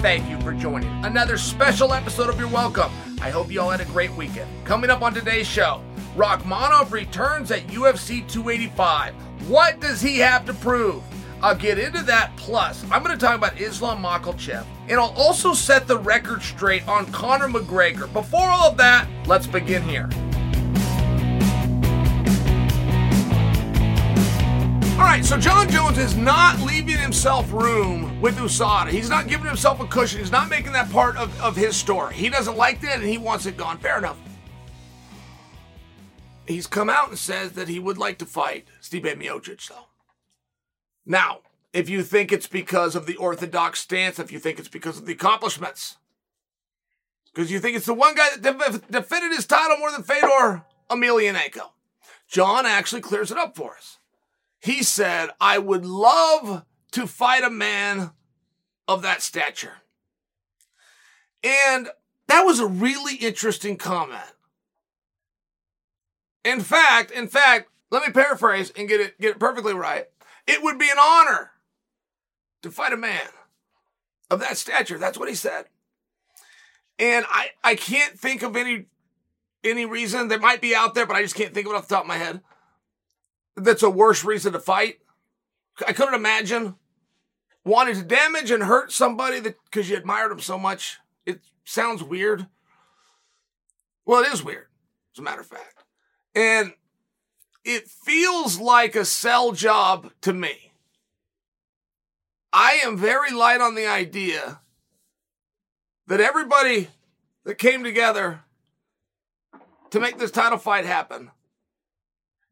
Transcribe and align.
Thank 0.00 0.30
you 0.30 0.40
for 0.40 0.54
joining 0.54 0.88
another 1.04 1.36
special 1.36 1.92
episode 1.92 2.30
of 2.30 2.38
You're 2.38 2.48
Welcome. 2.48 2.90
I 3.20 3.28
hope 3.28 3.52
you 3.52 3.60
all 3.60 3.68
had 3.68 3.82
a 3.82 3.84
great 3.84 4.10
weekend. 4.14 4.48
Coming 4.64 4.88
up 4.88 5.02
on 5.02 5.12
today's 5.12 5.46
show, 5.46 5.82
Rakhmonov 6.16 6.90
returns 6.90 7.50
at 7.50 7.66
UFC 7.66 8.26
285. 8.26 9.12
What 9.46 9.78
does 9.78 10.00
he 10.00 10.16
have 10.16 10.46
to 10.46 10.54
prove? 10.54 11.02
I'll 11.42 11.54
get 11.54 11.78
into 11.78 12.02
that. 12.04 12.34
Plus, 12.36 12.82
I'm 12.90 13.02
going 13.02 13.14
to 13.14 13.22
talk 13.22 13.36
about 13.36 13.60
Islam 13.60 14.02
Makhachev, 14.02 14.64
and 14.88 14.98
I'll 14.98 15.14
also 15.18 15.52
set 15.52 15.86
the 15.86 15.98
record 15.98 16.40
straight 16.40 16.88
on 16.88 17.04
Conor 17.12 17.48
McGregor. 17.48 18.10
Before 18.14 18.48
all 18.48 18.70
of 18.70 18.78
that, 18.78 19.06
let's 19.26 19.46
begin 19.46 19.82
here. 19.82 20.08
All 25.00 25.06
right, 25.06 25.24
so 25.24 25.38
Jon 25.38 25.66
Jones 25.70 25.96
is 25.96 26.14
not 26.14 26.60
leaving 26.60 26.98
himself 26.98 27.50
room 27.54 28.20
with 28.20 28.36
USADA. 28.36 28.90
He's 28.90 29.08
not 29.08 29.28
giving 29.28 29.46
himself 29.46 29.80
a 29.80 29.86
cushion. 29.86 30.18
He's 30.18 30.30
not 30.30 30.50
making 30.50 30.72
that 30.72 30.90
part 30.90 31.16
of, 31.16 31.40
of 31.40 31.56
his 31.56 31.74
story. 31.74 32.14
He 32.14 32.28
doesn't 32.28 32.58
like 32.58 32.82
that 32.82 32.96
and 32.98 33.08
he 33.08 33.16
wants 33.16 33.46
it 33.46 33.56
gone. 33.56 33.78
Fair 33.78 33.96
enough. 33.96 34.18
He's 36.46 36.66
come 36.66 36.90
out 36.90 37.08
and 37.08 37.18
says 37.18 37.52
that 37.52 37.66
he 37.66 37.78
would 37.78 37.96
like 37.96 38.18
to 38.18 38.26
fight 38.26 38.68
Steve 38.82 39.04
Miocic, 39.04 39.66
though. 39.70 39.86
Now, 41.06 41.38
if 41.72 41.88
you 41.88 42.02
think 42.02 42.30
it's 42.30 42.46
because 42.46 42.94
of 42.94 43.06
the 43.06 43.16
orthodox 43.16 43.80
stance, 43.80 44.18
if 44.18 44.30
you 44.30 44.38
think 44.38 44.58
it's 44.58 44.68
because 44.68 44.98
of 44.98 45.06
the 45.06 45.14
accomplishments, 45.14 45.96
because 47.32 47.50
you 47.50 47.58
think 47.58 47.74
it's 47.74 47.86
the 47.86 47.94
one 47.94 48.14
guy 48.14 48.28
that 48.36 48.58
def- 48.58 48.90
defended 48.90 49.32
his 49.32 49.46
title 49.46 49.78
more 49.78 49.90
than 49.90 50.02
Fedor 50.02 50.62
Emelianenko, 50.90 51.70
Jon 52.28 52.66
actually 52.66 53.00
clears 53.00 53.30
it 53.30 53.38
up 53.38 53.56
for 53.56 53.74
us 53.74 53.96
he 54.60 54.82
said, 54.82 55.30
I 55.40 55.58
would 55.58 55.86
love 55.86 56.64
to 56.92 57.06
fight 57.06 57.42
a 57.42 57.50
man 57.50 58.10
of 58.86 59.02
that 59.02 59.22
stature. 59.22 59.78
And 61.42 61.88
that 62.28 62.42
was 62.42 62.60
a 62.60 62.66
really 62.66 63.16
interesting 63.16 63.76
comment. 63.76 64.20
In 66.44 66.60
fact, 66.60 67.10
in 67.10 67.26
fact, 67.26 67.70
let 67.90 68.06
me 68.06 68.12
paraphrase 68.12 68.72
and 68.76 68.88
get 68.88 69.00
it 69.00 69.20
get 69.20 69.32
it 69.32 69.38
perfectly 69.38 69.74
right. 69.74 70.06
It 70.46 70.62
would 70.62 70.78
be 70.78 70.90
an 70.90 70.98
honor 70.98 71.52
to 72.62 72.70
fight 72.70 72.92
a 72.92 72.96
man 72.96 73.28
of 74.30 74.40
that 74.40 74.56
stature. 74.56 74.98
That's 74.98 75.18
what 75.18 75.28
he 75.28 75.34
said. 75.34 75.66
And 76.98 77.24
I, 77.28 77.48
I 77.64 77.74
can't 77.74 78.18
think 78.18 78.42
of 78.42 78.56
any 78.56 78.86
any 79.64 79.84
reason 79.86 80.28
that 80.28 80.40
might 80.40 80.60
be 80.60 80.74
out 80.74 80.94
there, 80.94 81.06
but 81.06 81.16
I 81.16 81.22
just 81.22 81.34
can't 81.34 81.52
think 81.52 81.66
of 81.66 81.72
it 81.72 81.76
off 81.76 81.88
the 81.88 81.94
top 81.94 82.04
of 82.04 82.08
my 82.08 82.16
head 82.16 82.40
that's 83.56 83.82
a 83.82 83.90
worse 83.90 84.24
reason 84.24 84.52
to 84.52 84.60
fight. 84.60 84.98
I 85.86 85.92
couldn't 85.92 86.14
imagine 86.14 86.76
wanting 87.64 87.94
to 87.94 88.02
damage 88.02 88.50
and 88.50 88.62
hurt 88.62 88.92
somebody 88.92 89.40
that 89.40 89.56
because 89.64 89.88
you 89.88 89.96
admired 89.96 90.30
them 90.30 90.40
so 90.40 90.58
much. 90.58 90.98
It 91.26 91.40
sounds 91.64 92.02
weird. 92.02 92.46
Well, 94.04 94.22
it 94.22 94.32
is 94.32 94.42
weird, 94.42 94.66
as 95.14 95.18
a 95.18 95.22
matter 95.22 95.40
of 95.40 95.46
fact. 95.46 95.84
And 96.34 96.72
it 97.64 97.88
feels 97.88 98.58
like 98.58 98.96
a 98.96 99.04
sell 99.04 99.52
job 99.52 100.10
to 100.22 100.32
me. 100.32 100.72
I 102.52 102.80
am 102.84 102.96
very 102.96 103.30
light 103.30 103.60
on 103.60 103.74
the 103.74 103.86
idea 103.86 104.60
that 106.08 106.20
everybody 106.20 106.88
that 107.44 107.58
came 107.58 107.84
together 107.84 108.40
to 109.90 110.00
make 110.00 110.18
this 110.18 110.32
title 110.32 110.58
fight 110.58 110.84
happen 110.84 111.30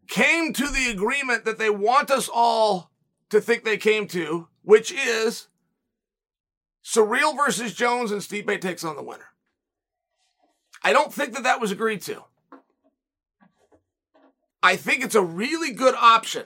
came 0.09 0.53
to 0.55 0.67
the 0.67 0.91
agreement 0.91 1.45
that 1.45 1.59
they 1.59 1.71
want 1.71 2.11
us 2.11 2.29
all 2.33 2.91
to 3.31 3.41
think 3.41 3.65
they 3.65 3.77
came 3.77 4.09
to, 4.09 4.49
which 4.63 4.91
is 4.91 5.49
Ciryl 6.83 7.37
versus 7.37 7.75
Jones 7.75 8.11
and 8.11 8.23
Stipe 8.23 8.61
takes 8.61 8.85
on 8.85 8.97
the 8.97 9.03
winner. 9.03 9.27
I 10.83 10.93
don't 10.93 11.13
think 11.13 11.35
that 11.35 11.43
that 11.43 11.61
was 11.61 11.71
agreed 11.71 12.03
to. 12.03 12.25
I 14.63 14.77
think 14.77 15.05
it's 15.05 15.15
a 15.15 15.23
really 15.23 15.73
good 15.73 15.95
option, 15.95 16.45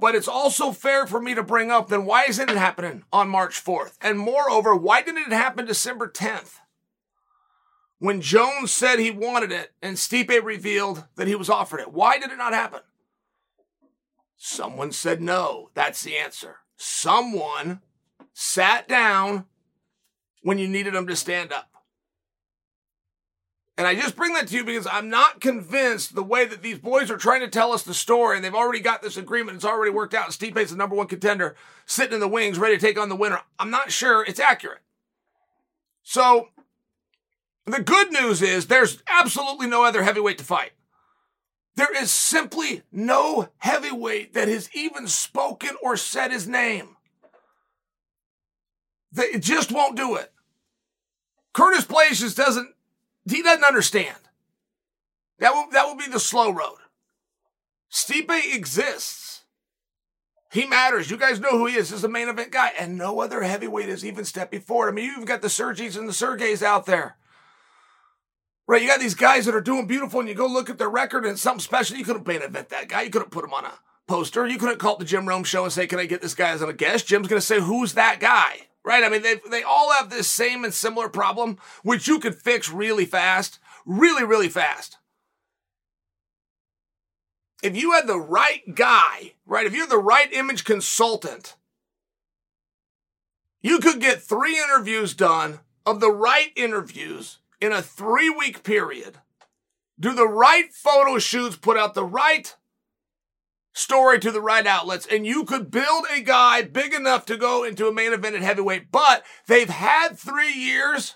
but 0.00 0.14
it's 0.14 0.28
also 0.28 0.72
fair 0.72 1.06
for 1.06 1.20
me 1.20 1.34
to 1.34 1.42
bring 1.42 1.70
up 1.70 1.88
then 1.88 2.04
why 2.04 2.24
isn't 2.24 2.50
it 2.50 2.56
happening 2.56 3.04
on 3.12 3.28
March 3.28 3.62
4th? 3.62 3.96
And 4.00 4.18
moreover, 4.18 4.74
why 4.74 5.02
didn't 5.02 5.30
it 5.30 5.32
happen 5.32 5.66
December 5.66 6.08
10th? 6.08 6.54
When 7.98 8.20
Jones 8.20 8.72
said 8.72 8.98
he 8.98 9.12
wanted 9.12 9.52
it 9.52 9.72
and 9.80 9.96
Stipe 9.96 10.42
revealed 10.42 11.04
that 11.14 11.28
he 11.28 11.36
was 11.36 11.48
offered 11.48 11.80
it. 11.80 11.92
Why 11.92 12.18
did 12.18 12.32
it 12.32 12.38
not 12.38 12.52
happen? 12.52 12.80
Someone 14.44 14.90
said 14.90 15.22
no. 15.22 15.70
That's 15.72 16.02
the 16.02 16.16
answer. 16.16 16.56
Someone 16.76 17.80
sat 18.32 18.88
down 18.88 19.44
when 20.42 20.58
you 20.58 20.66
needed 20.66 20.94
them 20.94 21.06
to 21.06 21.14
stand 21.14 21.52
up. 21.52 21.70
And 23.78 23.86
I 23.86 23.94
just 23.94 24.16
bring 24.16 24.34
that 24.34 24.48
to 24.48 24.56
you 24.56 24.64
because 24.64 24.88
I'm 24.88 25.08
not 25.08 25.40
convinced 25.40 26.16
the 26.16 26.24
way 26.24 26.44
that 26.44 26.60
these 26.60 26.80
boys 26.80 27.08
are 27.08 27.16
trying 27.16 27.42
to 27.42 27.48
tell 27.48 27.70
us 27.70 27.84
the 27.84 27.94
story 27.94 28.34
and 28.34 28.44
they've 28.44 28.52
already 28.52 28.80
got 28.80 29.00
this 29.00 29.16
agreement. 29.16 29.54
It's 29.54 29.64
already 29.64 29.92
worked 29.92 30.12
out. 30.12 30.32
Stipe's 30.32 30.72
the 30.72 30.76
number 30.76 30.96
one 30.96 31.06
contender 31.06 31.54
sitting 31.86 32.14
in 32.14 32.20
the 32.20 32.26
wings, 32.26 32.58
ready 32.58 32.76
to 32.76 32.84
take 32.84 32.98
on 32.98 33.10
the 33.10 33.14
winner. 33.14 33.42
I'm 33.60 33.70
not 33.70 33.92
sure 33.92 34.24
it's 34.24 34.40
accurate. 34.40 34.80
So 36.02 36.48
the 37.64 37.80
good 37.80 38.10
news 38.10 38.42
is 38.42 38.66
there's 38.66 39.04
absolutely 39.06 39.68
no 39.68 39.84
other 39.84 40.02
heavyweight 40.02 40.38
to 40.38 40.44
fight. 40.44 40.72
There 41.74 42.02
is 42.02 42.10
simply 42.10 42.82
no 42.92 43.48
heavyweight 43.58 44.34
that 44.34 44.48
has 44.48 44.68
even 44.74 45.08
spoken 45.08 45.70
or 45.82 45.96
said 45.96 46.30
his 46.30 46.46
name. 46.46 46.96
They 49.10 49.38
just 49.38 49.72
won't 49.72 49.96
do 49.96 50.16
it. 50.16 50.32
Curtis 51.52 51.84
Blaydes 51.84 52.20
just 52.20 52.36
doesn't, 52.36 52.74
he 53.28 53.42
doesn't 53.42 53.64
understand. 53.64 54.16
That 55.38 55.54
will, 55.54 55.66
that 55.72 55.86
will 55.86 55.96
be 55.96 56.08
the 56.08 56.20
slow 56.20 56.50
road. 56.50 56.78
Stipe 57.90 58.54
exists. 58.54 59.44
He 60.50 60.66
matters. 60.66 61.10
You 61.10 61.16
guys 61.16 61.40
know 61.40 61.50
who 61.50 61.66
he 61.66 61.76
is. 61.76 61.90
He's 61.90 62.02
the 62.02 62.08
main 62.08 62.28
event 62.28 62.52
guy. 62.52 62.72
And 62.78 62.96
no 62.96 63.20
other 63.20 63.42
heavyweight 63.42 63.88
has 63.88 64.04
even 64.04 64.24
stepped 64.24 64.50
before. 64.50 64.88
I 64.88 64.92
mean, 64.92 65.06
you've 65.06 65.26
got 65.26 65.42
the 65.42 65.48
Sergies 65.48 65.96
and 65.96 66.08
the 66.08 66.12
Sergeys 66.12 66.62
out 66.62 66.86
there. 66.86 67.16
Right, 68.68 68.80
you 68.80 68.88
got 68.88 69.00
these 69.00 69.14
guys 69.14 69.44
that 69.46 69.54
are 69.54 69.60
doing 69.60 69.86
beautiful, 69.86 70.20
and 70.20 70.28
you 70.28 70.34
go 70.34 70.46
look 70.46 70.70
at 70.70 70.78
their 70.78 70.88
record 70.88 71.26
and 71.26 71.38
something 71.38 71.60
special. 71.60 71.96
You 71.96 72.04
couldn't 72.04 72.26
main 72.26 72.42
event 72.42 72.68
that 72.68 72.88
guy. 72.88 73.02
You 73.02 73.10
couldn't 73.10 73.32
put 73.32 73.44
him 73.44 73.52
on 73.52 73.64
a 73.64 73.72
poster. 74.06 74.46
You 74.46 74.58
couldn't 74.58 74.78
call 74.78 74.96
the 74.96 75.04
Jim 75.04 75.28
Rome 75.28 75.44
show 75.44 75.64
and 75.64 75.72
say, 75.72 75.86
"Can 75.86 75.98
I 75.98 76.06
get 76.06 76.22
this 76.22 76.34
guy 76.34 76.50
as 76.50 76.62
a 76.62 76.72
guest?" 76.72 77.06
Jim's 77.06 77.28
going 77.28 77.40
to 77.40 77.46
say, 77.46 77.60
"Who's 77.60 77.94
that 77.94 78.20
guy?" 78.20 78.68
Right? 78.84 79.02
I 79.04 79.08
mean, 79.08 79.22
they 79.22 79.40
they 79.50 79.62
all 79.62 79.92
have 79.92 80.10
this 80.10 80.30
same 80.30 80.64
and 80.64 80.72
similar 80.72 81.08
problem, 81.08 81.58
which 81.82 82.06
you 82.06 82.20
could 82.20 82.36
fix 82.36 82.70
really 82.70 83.04
fast, 83.04 83.58
really, 83.84 84.24
really 84.24 84.48
fast. 84.48 84.98
If 87.62 87.76
you 87.76 87.92
had 87.92 88.06
the 88.06 88.18
right 88.18 88.74
guy, 88.74 89.34
right? 89.46 89.66
If 89.66 89.74
you're 89.74 89.86
the 89.86 89.98
right 89.98 90.32
image 90.32 90.64
consultant, 90.64 91.56
you 93.60 93.78
could 93.78 94.00
get 94.00 94.22
three 94.22 94.58
interviews 94.58 95.14
done 95.14 95.60
of 95.86 96.00
the 96.00 96.10
right 96.10 96.50
interviews 96.56 97.38
in 97.62 97.72
a 97.72 97.80
three 97.80 98.28
week 98.28 98.64
period, 98.64 99.18
do 99.98 100.12
the 100.12 100.26
right 100.26 100.72
photo 100.74 101.18
shoots, 101.18 101.56
put 101.56 101.76
out 101.76 101.94
the 101.94 102.04
right 102.04 102.54
story 103.72 104.18
to 104.18 104.32
the 104.32 104.40
right 104.40 104.66
outlets, 104.66 105.06
and 105.06 105.24
you 105.24 105.44
could 105.44 105.70
build 105.70 106.04
a 106.12 106.20
guy 106.20 106.62
big 106.62 106.92
enough 106.92 107.24
to 107.26 107.36
go 107.36 107.62
into 107.62 107.86
a 107.86 107.92
main 107.92 108.12
event 108.12 108.34
at 108.34 108.42
heavyweight. 108.42 108.90
But 108.90 109.24
they've 109.46 109.70
had 109.70 110.18
three 110.18 110.52
years. 110.52 111.14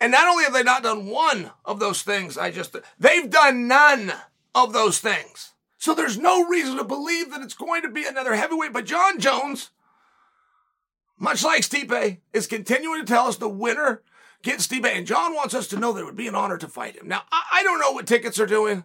And 0.00 0.12
not 0.12 0.28
only 0.28 0.44
have 0.44 0.52
they 0.52 0.62
not 0.62 0.82
done 0.82 1.06
one 1.06 1.50
of 1.64 1.80
those 1.80 2.02
things, 2.02 2.38
I 2.38 2.50
just, 2.50 2.76
they've 2.98 3.28
done 3.28 3.66
none 3.66 4.12
of 4.54 4.72
those 4.72 5.00
things. 5.00 5.54
So 5.78 5.94
there's 5.94 6.18
no 6.18 6.46
reason 6.46 6.76
to 6.76 6.84
believe 6.84 7.30
that 7.30 7.42
it's 7.42 7.54
going 7.54 7.82
to 7.82 7.90
be 7.90 8.04
another 8.06 8.34
heavyweight. 8.34 8.72
But 8.72 8.86
Jon 8.86 9.18
Jones, 9.18 9.70
much 11.18 11.44
like 11.44 11.62
Stipe, 11.62 12.18
is 12.32 12.46
continuing 12.46 13.04
to 13.04 13.06
tell 13.06 13.26
us 13.26 13.36
the 13.36 13.48
winner 13.48 14.02
get 14.44 14.60
Steve 14.60 14.84
And 14.84 15.06
Jon 15.06 15.34
wants 15.34 15.54
us 15.54 15.66
to 15.68 15.78
know 15.78 15.92
that 15.92 16.02
it 16.02 16.04
would 16.04 16.14
be 16.14 16.28
an 16.28 16.36
honor 16.36 16.58
to 16.58 16.68
fight 16.68 16.94
him. 16.94 17.08
Now, 17.08 17.22
I, 17.32 17.42
I 17.54 17.62
don't 17.64 17.80
know 17.80 17.90
what 17.90 18.06
tickets 18.06 18.38
are 18.38 18.46
doing. 18.46 18.84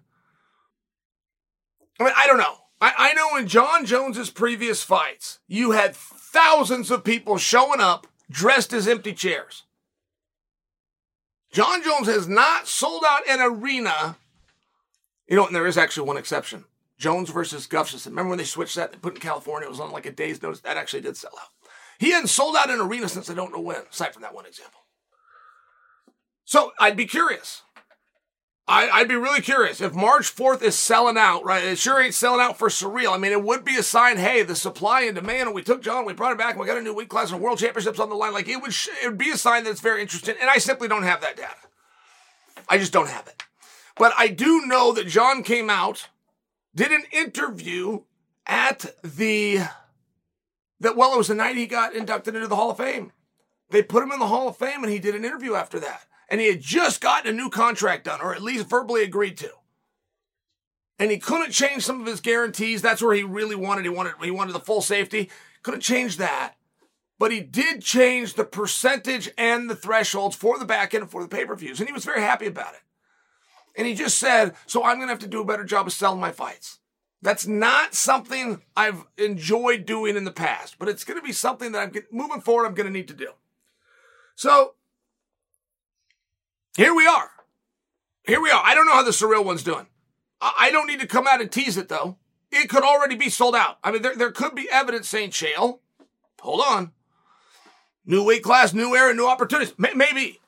I 1.99 2.03
mean, 2.03 2.13
I 2.17 2.25
don't 2.25 2.37
know. 2.37 2.55
I, 2.81 2.93
I 2.97 3.13
know 3.13 3.35
in 3.35 3.47
Jon 3.47 3.85
Jones's 3.85 4.29
previous 4.29 4.81
fights, 4.81 5.39
you 5.47 5.71
had 5.71 5.95
thousands 5.95 6.89
of 6.89 7.03
people 7.03 7.37
showing 7.37 7.81
up 7.81 8.07
dressed 8.31 8.73
as 8.73 8.87
empty 8.87 9.13
chairs. 9.13 9.63
Jon 11.51 11.83
Jones 11.83 12.07
has 12.07 12.27
not 12.27 12.67
sold 12.67 13.03
out 13.05 13.27
an 13.27 13.41
arena. 13.41 14.17
You 15.27 15.35
know, 15.35 15.45
and 15.45 15.55
there 15.55 15.67
is 15.67 15.77
actually 15.77 16.07
one 16.07 16.17
exception. 16.17 16.63
Jones 16.97 17.29
versus 17.29 17.67
Gustafsson. 17.67 18.07
Remember 18.07 18.29
when 18.29 18.37
they 18.37 18.43
switched 18.45 18.75
that? 18.75 18.91
They 18.91 18.97
put 18.97 19.15
in 19.15 19.19
California. 19.19 19.67
It 19.67 19.71
was 19.71 19.79
on 19.79 19.91
like 19.91 20.05
a 20.05 20.11
day's 20.11 20.41
notice. 20.41 20.61
That 20.61 20.77
actually 20.77 21.01
did 21.01 21.17
sell 21.17 21.33
out. 21.39 21.49
He 21.97 22.11
hadn't 22.11 22.27
sold 22.27 22.55
out 22.55 22.69
an 22.69 22.79
arena 22.79 23.09
since 23.09 23.29
I 23.29 23.33
don't 23.33 23.51
know 23.51 23.59
when, 23.59 23.81
aside 23.89 24.13
from 24.13 24.21
that 24.21 24.33
one 24.33 24.45
example. 24.45 24.78
So 26.49 26.71
I'd 26.79 26.97
be 26.97 27.05
curious. 27.05 27.61
I, 28.67 29.01
would 29.01 29.07
be 29.07 29.15
really 29.15 29.41
curious 29.41 29.81
if 29.81 29.93
March 29.93 30.35
4th 30.35 30.63
is 30.63 30.73
selling 30.73 31.15
out, 31.15 31.45
right? 31.45 31.63
It 31.63 31.77
sure 31.77 32.01
ain't 32.01 32.15
selling 32.15 32.41
out 32.41 32.57
for 32.57 32.69
Ciryl. 32.69 33.13
I 33.13 33.19
mean, 33.19 33.31
it 33.31 33.43
would 33.43 33.63
be 33.63 33.75
a 33.75 33.83
sign, 33.83 34.17
hey, 34.17 34.41
the 34.41 34.55
supply 34.55 35.01
and 35.01 35.13
demand, 35.13 35.43
and 35.43 35.53
we 35.53 35.61
took 35.61 35.83
Jon, 35.83 36.05
we 36.05 36.13
brought 36.13 36.31
him 36.31 36.39
back, 36.39 36.53
and 36.53 36.59
we 36.59 36.65
got 36.65 36.79
a 36.79 36.81
new 36.81 36.95
weight 36.95 37.07
class 37.07 37.31
and 37.31 37.39
world 37.39 37.59
championships 37.59 37.99
on 37.99 38.09
the 38.09 38.15
line. 38.15 38.33
Like, 38.33 38.49
it 38.49 38.59
would, 38.63 38.73
it 39.03 39.09
would 39.09 39.17
be 39.19 39.29
a 39.29 39.37
sign 39.37 39.63
that 39.63 39.69
it's 39.69 39.79
very 39.79 40.01
interesting, 40.01 40.37
and 40.41 40.49
I 40.49 40.57
simply 40.57 40.87
don't 40.87 41.03
have 41.03 41.21
that 41.21 41.37
data. 41.37 41.53
I 42.67 42.79
just 42.79 42.93
don't 42.93 43.09
have 43.09 43.27
it. 43.27 43.43
But 43.95 44.13
I 44.17 44.27
do 44.27 44.65
know 44.65 44.91
that 44.93 45.05
Jon 45.05 45.43
came 45.43 45.69
out, 45.69 46.09
did 46.73 46.91
an 46.91 47.03
interview 47.11 48.05
at 48.47 48.95
the, 49.03 49.59
that, 50.79 50.97
well, 50.97 51.13
it 51.13 51.17
was 51.19 51.27
the 51.27 51.35
night 51.35 51.57
he 51.57 51.67
got 51.67 51.93
inducted 51.93 52.33
into 52.33 52.47
the 52.47 52.55
Hall 52.55 52.71
of 52.71 52.77
Fame. 52.77 53.11
They 53.69 53.83
put 53.83 54.01
him 54.01 54.11
in 54.11 54.17
the 54.17 54.25
Hall 54.25 54.47
of 54.47 54.57
Fame, 54.57 54.83
and 54.83 54.91
he 54.91 54.97
did 54.97 55.13
an 55.13 55.23
interview 55.25 55.53
after 55.53 55.79
that 55.79 56.05
and 56.29 56.39
he 56.39 56.47
had 56.47 56.61
just 56.61 57.01
gotten 57.01 57.33
a 57.33 57.37
new 57.37 57.49
contract 57.49 58.05
done, 58.05 58.21
or 58.21 58.33
at 58.33 58.41
least 58.41 58.69
verbally 58.69 59.03
agreed 59.03 59.37
to. 59.37 59.51
And 60.97 61.11
he 61.11 61.17
couldn't 61.17 61.51
change 61.51 61.83
some 61.83 62.01
of 62.01 62.07
his 62.07 62.19
guarantees. 62.19 62.81
That's 62.81 63.01
where 63.01 63.15
he 63.15 63.23
really 63.23 63.55
wanted. 63.55 63.85
He 63.85 63.89
wanted 63.89 64.13
he 64.21 64.31
wanted 64.31 64.53
the 64.53 64.59
full 64.59 64.81
safety. 64.81 65.29
Couldn't 65.63 65.81
change 65.81 66.17
that. 66.17 66.55
But 67.17 67.31
he 67.31 67.41
did 67.41 67.81
change 67.81 68.33
the 68.33 68.45
percentage 68.45 69.29
and 69.37 69.69
the 69.69 69.75
thresholds 69.75 70.35
for 70.35 70.57
the 70.57 70.65
back 70.65 70.93
end 70.93 71.09
for 71.09 71.21
the 71.21 71.29
pay-per-views. 71.29 71.79
And 71.79 71.87
he 71.87 71.93
was 71.93 72.05
very 72.05 72.21
happy 72.21 72.47
about 72.47 72.73
it. 72.73 72.81
And 73.75 73.87
he 73.87 73.93
just 73.93 74.17
said, 74.17 74.55
so 74.65 74.83
I'm 74.83 74.99
gonna 74.99 75.11
have 75.11 75.19
to 75.19 75.27
do 75.27 75.41
a 75.41 75.45
better 75.45 75.63
job 75.63 75.87
of 75.87 75.93
selling 75.93 76.19
my 76.19 76.31
fights. 76.31 76.79
That's 77.21 77.45
not 77.47 77.93
something 77.93 78.61
I've 78.75 79.05
enjoyed 79.17 79.85
doing 79.85 80.15
in 80.15 80.23
the 80.23 80.31
past, 80.31 80.79
but 80.79 80.87
it's 80.87 81.03
to 81.19 81.25
be 81.25 81.33
something 81.33 81.73
that 81.73 81.79
I'm 81.79 81.93
moving 82.11 82.41
forward. 82.41 82.65
I'm 82.65 82.75
to 82.87 82.93
need 82.93 83.09
to 83.09 83.13
do. 83.13 83.31
So 84.35 84.75
here 86.79 86.95
we 86.95 87.05
are. 87.05 87.29
Here 88.23 88.41
we 88.41 88.49
are. 88.51 88.61
I 88.63 88.73
don't 88.73 88.85
know 88.85 88.93
how 88.93 89.03
the 89.03 89.11
Ciryl 89.11 89.43
one's 89.43 89.63
doing. 89.63 89.87
I 90.39 90.69
don't 90.71 90.87
need 90.87 91.01
to 91.01 91.07
come 91.07 91.27
out 91.27 91.41
and 91.41 91.51
tease 91.51 91.75
it 91.75 91.89
though. 91.89 92.15
It 92.53 92.69
could 92.69 92.83
already 92.83 93.15
be 93.15 93.29
sold 93.29 93.53
out. 93.53 93.79
I 93.83 93.91
mean, 93.91 94.01
there, 94.01 94.15
there 94.15 94.31
could 94.31 94.55
be 94.55 94.69
evidence 94.71 95.09
saying, 95.09 95.31
Chael, 95.31 95.79
hold 96.39 96.61
on. 96.65 96.93
New 98.05 98.25
weight 98.25 98.43
class, 98.43 98.73
new 98.73 98.95
era, 98.95 99.13
new 99.13 99.27
opportunities. 99.27 99.73
maybe. 99.77 100.39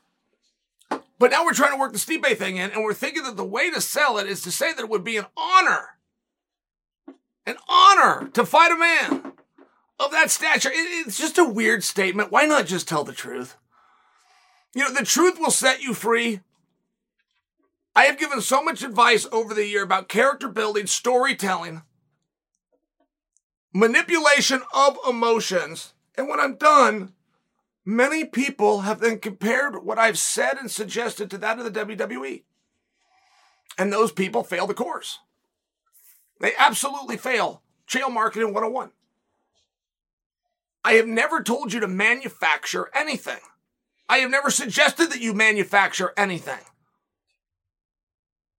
But 1.20 1.32
now 1.32 1.44
we're 1.44 1.54
trying 1.54 1.74
to 1.74 1.78
work 1.78 1.92
the 1.92 2.00
Stipe 2.00 2.38
thing 2.38 2.56
in, 2.56 2.72
and 2.72 2.82
we're 2.82 2.94
thinking 2.94 3.24
that 3.24 3.36
the 3.36 3.44
way 3.44 3.70
to 3.70 3.82
sell 3.82 4.18
it 4.18 4.28
is 4.28 4.42
to 4.44 4.52
say 4.52 4.74
that 4.74 4.84
it 4.84 4.90
would 4.90 5.04
be 5.04 5.18
an 5.18 5.26
honor, 5.36 5.98
an 7.46 7.58
honor 7.68 8.30
to 8.30 8.46
fight 8.46 8.72
a 8.72 8.78
man 8.78 9.34
of 10.00 10.12
that 10.12 10.32
stature. 10.32 10.72
It, 10.72 11.08
it's 11.08 11.20
just 11.20 11.38
a 11.38 11.44
weird 11.44 11.84
statement. 11.84 12.32
Why 12.32 12.46
not 12.46 12.68
just 12.68 12.88
tell 12.88 13.04
the 13.04 13.12
truth? 13.12 13.58
You 14.74 14.84
know, 14.84 14.94
the 14.94 15.06
truth 15.06 15.38
will 15.40 15.52
set 15.52 15.82
you 15.82 15.94
free. 15.94 16.40
I 17.96 18.04
have 18.04 18.18
given 18.18 18.40
so 18.42 18.64
much 18.64 18.84
advice 18.84 19.28
over 19.32 19.54
the 19.54 19.68
year 19.68 19.84
about 19.84 20.08
character 20.08 20.48
building, 20.48 20.88
storytelling, 20.88 21.82
manipulation 23.74 24.62
of 24.74 24.98
emotions. 25.08 25.94
And 26.16 26.30
when 26.30 26.40
I'm 26.40 26.56
done, 26.56 27.14
many 27.84 28.24
people 28.24 28.82
have 28.82 29.02
then 29.02 29.20
compared 29.20 29.84
what 29.84 30.00
I've 30.00 30.18
said 30.18 30.58
and 30.58 30.72
suggested 30.72 31.30
to 31.32 31.38
that 31.40 31.60
of 31.60 31.66
the 31.66 31.86
WWE. 31.86 32.44
And 33.78 33.92
those 33.92 34.12
people 34.12 34.44
fail 34.44 34.68
the 34.68 34.74
course. 34.74 35.20
They 36.40 36.54
absolutely 36.58 37.18
fail. 37.18 37.62
Chael 37.88 38.12
Marketing 38.12 38.54
101. 38.54 38.92
I 40.84 40.94
have 40.94 41.08
never 41.08 41.44
told 41.44 41.74
you 41.74 41.82
to 41.82 41.88
manufacture 41.88 42.90
anything. 42.96 43.40
I 44.12 44.18
have 44.18 44.30
never 44.30 44.52
suggested 44.52 45.10
that 45.12 45.22
you 45.22 45.34
manufacture 45.34 46.12
anything. 46.18 46.60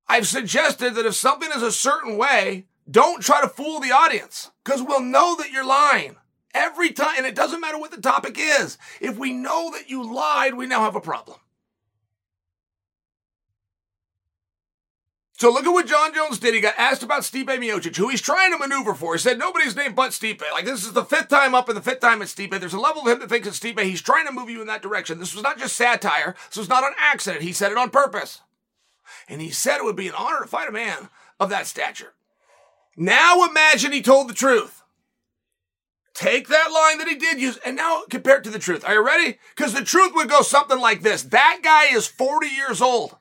I've 0.09 0.27
suggested 0.27 0.95
that 0.95 1.05
if 1.05 1.15
something 1.15 1.51
is 1.55 1.61
a 1.61 1.71
certain 1.71 2.17
way, 2.17 2.69
don't 2.91 3.23
try 3.23 3.43
to 3.43 3.51
fool 3.51 3.79
the 3.79 3.93
audience 3.93 4.51
because 4.65 4.81
we'll 4.81 5.03
know 5.03 5.37
that 5.37 5.51
you're 5.51 5.67
lying 5.67 6.17
every 6.55 6.91
time. 6.91 7.17
And 7.19 7.27
it 7.27 7.35
doesn't 7.35 7.61
matter 7.61 7.79
what 7.79 7.91
the 7.91 8.01
topic 8.01 8.37
is. 8.39 8.79
If 8.99 9.19
we 9.19 9.35
know 9.35 9.71
that 9.73 9.91
you 9.91 10.11
lied, 10.11 10.55
we 10.55 10.67
now 10.67 10.81
have 10.81 10.97
a 10.97 11.03
problem. 11.03 11.37
So 15.43 15.51
look 15.51 15.67
at 15.67 15.73
what 15.73 15.89
Jon 15.89 16.15
Jones 16.15 16.39
did. 16.39 16.55
He 16.55 16.61
got 16.61 16.79
asked 16.79 17.03
about 17.03 17.23
Stipe 17.23 17.47
Miocic, 17.47 17.97
who 17.97 18.09
he's 18.09 18.21
trying 18.21 18.53
to 18.53 18.59
maneuver 18.59 18.95
for. 18.95 19.15
He 19.15 19.19
said 19.19 19.41
nobody's 19.41 19.75
name 19.75 19.93
but 19.93 20.13
Stipe. 20.13 20.41
Like 20.53 20.65
this 20.65 20.87
is 20.87 20.93
the 20.93 21.03
fifth 21.03 21.27
time 21.27 21.53
up 21.53 21.69
and 21.69 21.77
the 21.77 21.83
fifth 21.83 21.99
time 21.99 22.23
it's 22.23 22.33
Stipe. 22.33 22.61
There's 22.61 22.75
a 22.75 22.79
level 22.79 23.03
of 23.03 23.09
him 23.09 23.19
that 23.19 23.29
thinks 23.29 23.49
it's 23.49 23.59
Stipe. 23.59 23.81
He's 23.81 24.01
trying 24.01 24.25
to 24.27 24.33
move 24.33 24.49
you 24.49 24.61
in 24.61 24.69
that 24.69 24.83
direction. 24.83 25.19
This 25.19 25.35
was 25.35 25.43
not 25.43 25.59
just 25.59 25.75
satire. 25.75 26.37
This 26.49 26.59
was 26.59 26.69
not 26.69 26.85
an 26.85 26.93
accident. 26.97 27.43
He 27.43 27.53
said 27.53 27.73
it 27.73 27.77
on 27.77 27.91
purpose. 27.91 28.41
And 29.29 29.41
he 29.41 29.51
said 29.51 29.79
it 29.79 29.85
would 29.85 29.97
be 29.97 30.07
an 30.07 30.15
honor 30.17 30.43
to 30.43 30.47
fight 30.47 30.69
a 30.69 30.73
man 30.73 31.09
of 31.41 31.51
that 31.51 31.67
stature. 31.67 32.13
Now 32.97 33.45
imagine 33.45 33.91
he 33.91 34.01
told 34.01 34.29
the 34.29 34.35
truth. 34.35 34.85
Take 36.15 36.47
that 36.47 36.71
line 36.73 36.99
that 36.99 37.09
he 37.09 37.17
did 37.17 37.41
use 37.41 37.59
and 37.67 37.75
now 37.75 38.05
compare 38.09 38.37
it 38.37 38.45
to 38.45 38.51
the 38.51 38.61
truth. 38.61 38.85
Are 38.85 38.95
you 38.95 39.05
ready? 39.05 39.39
Because 39.57 39.75
the 39.75 39.83
truth 39.83 40.13
would 40.15 40.31
go 40.31 40.43
something 40.43 40.79
like 40.79 41.03
this. 41.03 41.25
That 41.25 41.63
guy 41.65 41.87
is 41.87 42.07
40 42.07 42.47
years 42.47 42.81
old. 42.81 43.17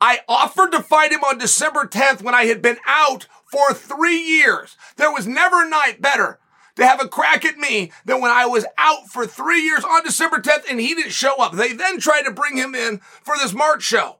I 0.00 0.20
offered 0.28 0.72
to 0.72 0.82
fight 0.82 1.12
him 1.12 1.24
on 1.24 1.38
December 1.38 1.86
10th 1.86 2.22
when 2.22 2.34
I 2.34 2.44
had 2.44 2.62
been 2.62 2.78
out 2.86 3.26
for 3.44 3.74
three 3.74 4.18
years. 4.18 4.76
There 4.96 5.12
was 5.12 5.26
never 5.26 5.62
a 5.62 5.68
night 5.68 6.00
better 6.00 6.38
to 6.76 6.86
have 6.86 7.02
a 7.02 7.08
crack 7.08 7.44
at 7.44 7.58
me 7.58 7.92
than 8.04 8.20
when 8.20 8.30
I 8.30 8.46
was 8.46 8.64
out 8.78 9.08
for 9.08 9.26
three 9.26 9.60
years 9.60 9.84
on 9.84 10.02
December 10.02 10.38
10th 10.38 10.70
and 10.70 10.80
he 10.80 10.94
didn't 10.94 11.12
show 11.12 11.36
up. 11.36 11.52
They 11.52 11.72
then 11.72 11.98
tried 11.98 12.22
to 12.22 12.32
bring 12.32 12.56
him 12.56 12.74
in 12.74 12.98
for 12.98 13.36
this 13.36 13.52
March 13.52 13.82
show. 13.82 14.16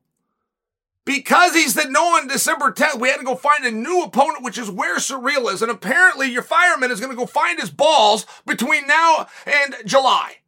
Because 1.07 1.55
he 1.55 1.63
said 1.63 1.91
no 1.91 2.17
on 2.17 2.29
December 2.29 2.71
10th, 2.71 3.01
we 3.01 3.09
had 3.09 3.17
to 3.17 3.25
go 3.25 3.35
find 3.35 3.65
a 3.65 3.71
new 3.71 4.03
opponent, 4.03 4.45
which 4.45 4.59
is 4.59 4.71
where 4.71 4.99
Ciryl 4.99 5.51
is. 5.53 5.63
And 5.63 5.71
apparently 5.71 6.31
your 6.31 6.43
fireman 6.43 6.91
is 6.91 7.01
going 7.01 7.11
to 7.11 7.17
go 7.17 7.27
find 7.27 7.59
his 7.59 7.71
balls 7.71 8.27
between 8.47 8.87
now 8.87 9.27
and 9.47 9.77
July. 9.87 10.40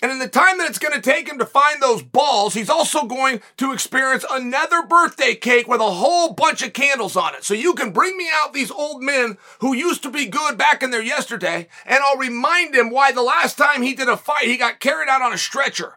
And 0.00 0.12
in 0.12 0.20
the 0.20 0.28
time 0.28 0.58
that 0.58 0.68
it's 0.68 0.78
going 0.78 0.94
to 0.94 1.00
take 1.00 1.28
him 1.28 1.38
to 1.38 1.46
find 1.46 1.82
those 1.82 2.02
balls, 2.02 2.54
he's 2.54 2.70
also 2.70 3.04
going 3.04 3.40
to 3.56 3.72
experience 3.72 4.24
another 4.30 4.86
birthday 4.86 5.34
cake 5.34 5.66
with 5.66 5.80
a 5.80 5.90
whole 5.90 6.34
bunch 6.34 6.62
of 6.62 6.72
candles 6.72 7.16
on 7.16 7.34
it. 7.34 7.42
So 7.42 7.52
you 7.52 7.74
can 7.74 7.90
bring 7.90 8.16
me 8.16 8.28
out 8.32 8.52
these 8.52 8.70
old 8.70 9.02
men 9.02 9.38
who 9.58 9.74
used 9.74 10.04
to 10.04 10.10
be 10.10 10.26
good 10.26 10.56
back 10.56 10.84
in 10.84 10.90
there 10.90 11.02
yesterday, 11.02 11.66
and 11.84 11.98
I'll 12.04 12.18
remind 12.18 12.76
him 12.76 12.90
why 12.90 13.10
the 13.10 13.22
last 13.22 13.58
time 13.58 13.82
he 13.82 13.94
did 13.94 14.08
a 14.08 14.16
fight, 14.16 14.44
he 14.46 14.56
got 14.56 14.78
carried 14.78 15.08
out 15.08 15.22
on 15.22 15.32
a 15.32 15.38
stretcher. 15.38 15.94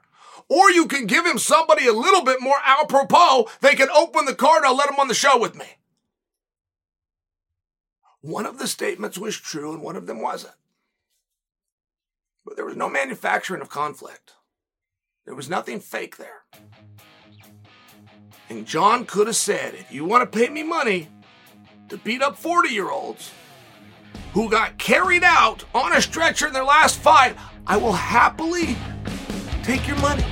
Or 0.50 0.72
you 0.72 0.88
can 0.88 1.06
give 1.06 1.26
him 1.26 1.38
somebody 1.38 1.88
a 1.88 1.94
little 1.94 2.24
bit 2.24 2.42
more 2.42 2.58
apropos. 2.66 3.50
They 3.62 3.76
can 3.76 3.90
open 3.90 4.26
the 4.26 4.36
card. 4.36 4.64
I'll 4.66 4.76
let 4.76 4.90
him 4.90 5.00
on 5.00 5.08
the 5.08 5.14
show 5.14 5.40
with 5.40 5.56
me. 5.56 5.66
One 8.22 8.46
of 8.46 8.60
the 8.60 8.68
statements 8.68 9.18
was 9.18 9.38
true 9.38 9.72
and 9.72 9.82
one 9.82 9.96
of 9.96 10.08
them 10.08 10.22
wasn't. 10.22 10.54
But 12.46 12.56
there 12.56 12.66
was 12.66 12.76
no 12.76 12.90
manufacturing 12.90 13.62
of 13.62 13.70
conflict. 13.70 14.34
There 15.26 15.36
was 15.36 15.50
nothing 15.50 15.80
fake 15.80 16.18
there. 16.18 16.44
And 18.50 18.66
Jon 18.66 19.06
could 19.06 19.28
have 19.28 19.36
said, 19.36 19.76
if 19.76 19.92
you 19.92 20.04
want 20.04 20.30
to 20.30 20.40
pay 20.40 20.50
me 20.50 20.64
money 20.64 21.08
to 21.90 21.98
beat 21.98 22.22
up 22.22 22.38
40 22.38 22.70
year 22.70 22.90
olds 22.90 23.32
who 24.34 24.50
got 24.50 24.78
carried 24.78 25.24
out 25.24 25.64
on 25.74 25.94
a 25.94 26.02
stretcher 26.02 26.48
in 26.48 26.54
their 26.54 26.64
last 26.64 26.98
fight, 26.98 27.36
I 27.68 27.78
will 27.78 27.94
happily 27.94 28.76
take 29.64 29.88
your 29.88 29.98
money. 29.98 30.26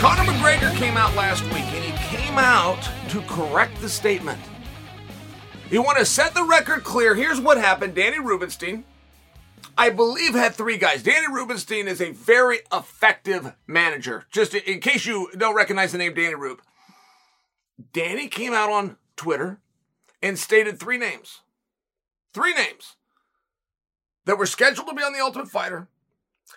Conor 0.00 0.30
McGregor 0.30 0.74
came 0.76 0.96
out 0.96 1.14
last 1.16 1.42
week 1.44 1.54
and 1.54 1.84
he 1.84 2.16
came 2.16 2.38
out 2.38 2.88
to 3.10 3.20
correct 3.22 3.80
the 3.80 3.88
statement. 3.88 4.40
You 5.70 5.82
want 5.82 5.98
to 5.98 6.04
set 6.04 6.34
the 6.34 6.44
record 6.44 6.84
clear. 6.84 7.14
Here's 7.14 7.40
what 7.40 7.58
happened. 7.58 7.94
Danny 7.94 8.20
Rubenstein, 8.20 8.84
I 9.76 9.90
believe, 9.90 10.34
had 10.34 10.54
three 10.54 10.76
guys. 10.76 11.02
Danny 11.02 11.26
Rubenstein 11.26 11.88
is 11.88 12.00
a 12.00 12.12
very 12.12 12.60
effective 12.72 13.54
manager. 13.66 14.26
Just 14.30 14.54
in 14.54 14.80
case 14.80 15.06
you 15.06 15.30
don't 15.36 15.56
recognize 15.56 15.92
the 15.92 15.98
name 15.98 16.14
Danny 16.14 16.34
Rube. 16.34 16.60
Danny 17.92 18.28
came 18.28 18.52
out 18.52 18.70
on 18.70 18.96
Twitter 19.16 19.60
and 20.22 20.38
stated 20.38 20.78
three 20.78 20.98
names. 20.98 21.40
Three 22.32 22.54
names 22.54 22.96
that 24.24 24.38
were 24.38 24.46
scheduled 24.46 24.88
to 24.88 24.94
be 24.94 25.02
on 25.02 25.12
the 25.12 25.20
Ultimate 25.20 25.48
Fighter 25.48 25.88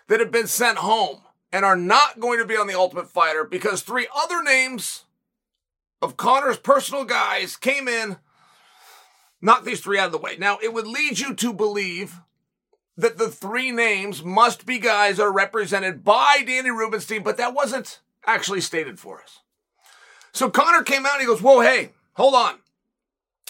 that 0.08 0.20
have 0.20 0.32
been 0.32 0.48
sent 0.48 0.80
home 0.80 1.22
and 1.52 1.66
are 1.66 1.76
not 1.76 2.20
going 2.20 2.40
to 2.40 2.46
be 2.46 2.58
on 2.58 2.68
the 2.68 2.78
Ultimate 2.78 3.10
Fighter 3.10 3.44
because 3.44 3.82
three 3.82 4.08
other 4.16 4.44
names 4.44 5.06
of 6.02 6.18
Conor's 6.18 6.58
personal 6.58 7.06
guys 7.06 7.56
came 7.56 7.88
in 7.88 8.18
knock 9.42 9.64
these 9.64 9.82
three 9.82 10.00
out 10.00 10.08
of 10.08 10.12
the 10.12 10.18
way. 10.18 10.36
Now, 10.38 10.58
it 10.62 10.74
would 10.74 10.88
lead 10.88 11.20
you 11.20 11.34
to 11.36 11.54
believe 11.54 12.20
that 12.98 13.18
the 13.18 13.30
three 13.30 13.72
names 13.72 14.24
must 14.24 14.66
be 14.66 14.80
guys 14.80 15.18
that 15.18 15.24
are 15.24 15.32
represented 15.32 16.04
by 16.04 16.44
Danny 16.46 16.70
Rubenstein, 16.70 17.24
but 17.24 17.38
that 17.38 17.54
wasn't 17.54 18.02
actually 18.26 18.62
stated 18.62 19.00
for 19.00 19.22
us. 19.22 19.40
So 20.34 20.50
Conor 20.50 20.84
came 20.84 21.06
out 21.06 21.14
and 21.14 21.22
he 21.22 21.28
goes, 21.28 21.42
Whoa, 21.42 21.62
hey, 21.62 21.92
hold 22.14 22.36
on. 22.36 22.56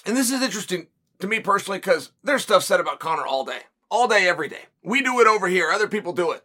And 0.05 0.15
this 0.15 0.31
is 0.31 0.41
interesting 0.41 0.87
to 1.19 1.27
me 1.27 1.39
personally 1.39 1.79
because 1.79 2.11
there's 2.23 2.43
stuff 2.43 2.63
said 2.63 2.79
about 2.79 2.99
Conor 2.99 3.25
all 3.25 3.43
day, 3.43 3.61
all 3.89 4.07
day, 4.07 4.27
every 4.27 4.47
day. 4.47 4.65
We 4.83 5.01
do 5.01 5.19
it 5.19 5.27
over 5.27 5.47
here, 5.47 5.71
other 5.71 5.87
people 5.87 6.13
do 6.13 6.31
it. 6.31 6.43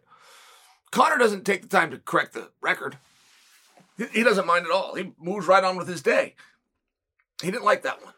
Conor 0.91 1.17
doesn't 1.17 1.45
take 1.45 1.61
the 1.61 1.67
time 1.67 1.91
to 1.91 1.97
correct 1.97 2.33
the 2.33 2.49
record. 2.61 2.97
He 3.97 4.23
doesn't 4.23 4.47
mind 4.47 4.65
at 4.65 4.71
all. 4.71 4.95
He 4.95 5.13
moves 5.17 5.47
right 5.47 5.63
on 5.63 5.77
with 5.77 5.87
his 5.87 6.01
day. 6.01 6.35
He 7.41 7.49
didn't 7.49 7.63
like 7.63 7.83
that 7.83 8.03
one. 8.03 8.13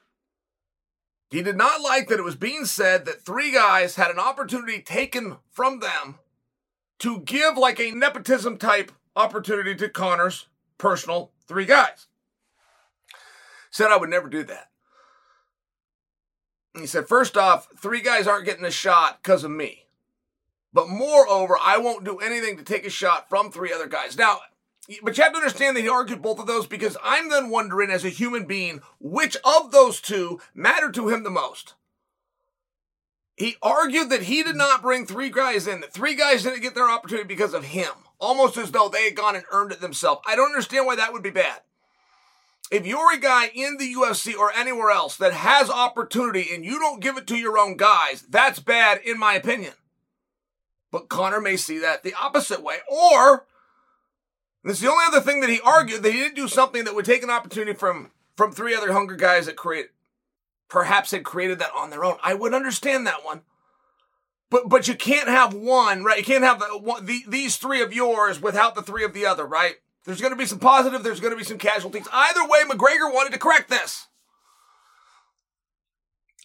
He 1.30 1.44
did 1.44 1.58
not 1.58 1.82
like 1.82 2.08
that 2.08 2.20
it 2.20 2.24
was 2.24 2.36
being 2.36 2.66
said 2.66 3.06
that 3.06 3.22
three 3.22 3.52
guys 3.52 3.96
had 3.96 4.10
an 4.10 4.20
opportunity 4.20 4.82
taken 4.82 5.38
from 5.52 5.80
them 5.80 6.20
to 7.00 7.20
give 7.20 7.58
like 7.58 7.80
a 7.80 7.92
nepotism 7.92 8.58
type 8.58 8.92
opportunity 9.16 9.76
to 9.76 9.90
Conor's 9.90 10.48
personal 10.78 11.32
three 11.48 11.66
guys. 11.66 12.08
Said 13.70 13.92
I 13.92 13.98
would 13.98 14.10
never 14.10 14.30
do 14.30 14.44
that. 14.46 14.70
He 16.80 16.88
said, 16.88 17.08
first 17.08 17.36
off, 17.38 17.68
three 17.78 18.02
guys 18.02 18.28
aren't 18.28 18.46
getting 18.46 18.66
a 18.66 18.72
shot 18.72 19.20
because 19.22 19.44
of 19.44 19.52
me. 19.52 19.88
But 20.74 20.90
moreover, 20.90 21.58
I 21.60 21.78
won't 21.78 22.06
do 22.06 22.18
anything 22.20 22.58
to 22.58 22.64
take 22.64 22.86
a 22.86 22.90
shot 22.90 23.30
from 23.30 23.52
three 23.52 23.74
other 23.74 23.88
guys. 23.88 24.18
Now, 24.18 24.40
but 25.04 25.18
you 25.18 25.24
have 25.24 25.34
to 25.34 25.40
understand 25.40 25.76
that 25.76 25.82
he 25.82 25.90
argued 25.90 26.22
both 26.22 26.40
of 26.40 26.48
those 26.48 26.66
because 26.66 26.98
I'm 27.04 27.30
then 27.30 27.50
wondering, 27.50 27.90
as 27.90 28.06
a 28.06 28.10
human 28.10 28.46
being, 28.46 28.82
which 29.00 29.36
of 29.44 29.72
those 29.72 30.00
two 30.00 30.40
mattered 30.56 30.94
to 30.96 31.10
him 31.10 31.24
the 31.24 31.30
most. 31.30 31.74
He 33.36 33.58
argued 33.62 34.10
that 34.10 34.24
he 34.24 34.42
did 34.44 34.56
not 34.56 34.82
bring 34.82 35.06
three 35.06 35.30
guys 35.30 35.68
in, 35.68 35.82
that 35.82 35.94
three 35.94 36.16
guys 36.16 36.44
didn't 36.44 36.62
get 36.62 36.74
their 36.74 36.90
opportunity 36.90 37.28
because 37.28 37.54
of 37.54 37.66
him, 37.66 37.92
almost 38.18 38.58
as 38.58 38.72
though 38.72 38.90
they 38.90 39.06
had 39.06 39.16
gone 39.16 39.36
and 39.36 39.46
earned 39.52 39.72
it 39.72 39.82
themselves. 39.82 40.22
I 40.26 40.36
don't 40.36 40.50
understand 40.50 40.86
why 40.86 40.96
that 40.96 41.14
would 41.14 41.22
be 41.22 41.30
bad. 41.30 41.60
If 42.72 42.88
you're 42.88 43.14
a 43.14 43.20
guy 43.20 43.50
in 43.54 43.78
the 43.78 43.94
UFC 43.94 44.36
or 44.36 44.52
anywhere 44.54 44.90
else 44.90 45.18
that 45.18 45.34
has 45.34 45.70
opportunity 45.70 46.48
and 46.54 46.66
you 46.66 46.80
don't 46.80 47.00
give 47.00 47.18
it 47.18 47.28
to 47.28 47.38
your 47.38 47.58
own 47.58 47.78
guys, 47.78 48.24
that's 48.24 48.60
bad, 48.60 49.02
in 49.06 49.20
my 49.20 49.36
opinion. 49.36 49.74
But 50.92 51.08
Conor 51.08 51.40
may 51.40 51.58
see 51.58 51.78
that 51.80 52.04
the 52.04 52.16
opposite 52.16 52.64
way, 52.64 52.78
or 52.90 53.46
this 54.64 54.78
is 54.78 54.82
the 54.82 54.92
only 54.92 55.06
other 55.08 55.22
thing 55.22 55.42
that 55.42 55.50
he 55.50 55.62
argued 55.62 56.04
that 56.04 56.12
he 56.12 56.20
didn't 56.20 56.36
do 56.36 56.48
something 56.48 56.84
that 56.84 56.96
would 56.96 57.06
take 57.06 57.24
an 57.24 57.30
opportunity 57.30 57.74
from 57.74 58.12
from 58.36 58.52
three 58.52 58.76
other 58.76 58.94
hunger 58.94 59.16
guys 59.16 59.46
that 59.46 59.56
create 59.56 59.88
perhaps 60.70 61.12
had 61.12 61.24
created 61.24 61.60
that 61.60 61.72
on 61.76 61.90
their 61.90 62.04
own. 62.04 62.18
I 62.24 62.34
would 62.34 62.54
understand 62.54 63.08
that 63.08 63.24
one. 63.24 63.42
But 64.50 64.70
but 64.70 64.88
you 64.88 64.96
can't 64.96 65.28
have 65.28 65.54
one, 65.54 66.04
right? 66.04 66.18
You 66.18 66.24
can't 66.24 66.44
have 66.44 66.60
the, 66.60 66.66
one, 66.78 67.06
the, 67.06 67.24
these 67.28 67.58
three 67.58 67.82
of 67.82 67.94
yours 67.94 68.42
without 68.42 68.76
the 68.76 68.82
three 68.82 69.04
of 69.04 69.14
the 69.14 69.26
other, 69.26 69.46
right? 69.46 69.76
There's 70.06 70.22
going 70.22 70.32
to 70.32 70.38
be 70.38 70.46
some 70.46 70.60
positive, 70.60 71.04
there's 71.04 71.20
going 71.20 71.34
to 71.34 71.38
be 71.38 71.44
some 71.44 71.58
casualties. 71.58 72.08
Either 72.14 72.48
way, 72.48 72.64
McGregor 72.64 73.14
wanted 73.14 73.34
to 73.34 73.40
correct 73.40 73.70
this. 73.70 74.08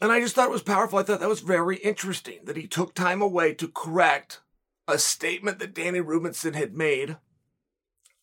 And 0.00 0.10
I 0.10 0.18
just 0.18 0.34
thought 0.34 0.48
it 0.48 0.52
was 0.52 0.64
powerful. 0.64 0.98
I 0.98 1.04
thought 1.04 1.20
that 1.20 1.28
was 1.28 1.40
very 1.40 1.76
interesting 1.76 2.40
that 2.44 2.56
he 2.56 2.66
took 2.66 2.92
time 2.92 3.22
away 3.22 3.54
to 3.54 3.68
correct 3.68 4.40
a 4.88 4.98
statement 4.98 5.60
that 5.60 5.74
Danny 5.74 6.00
Rubenstein 6.00 6.54
had 6.54 6.74
made 6.74 7.18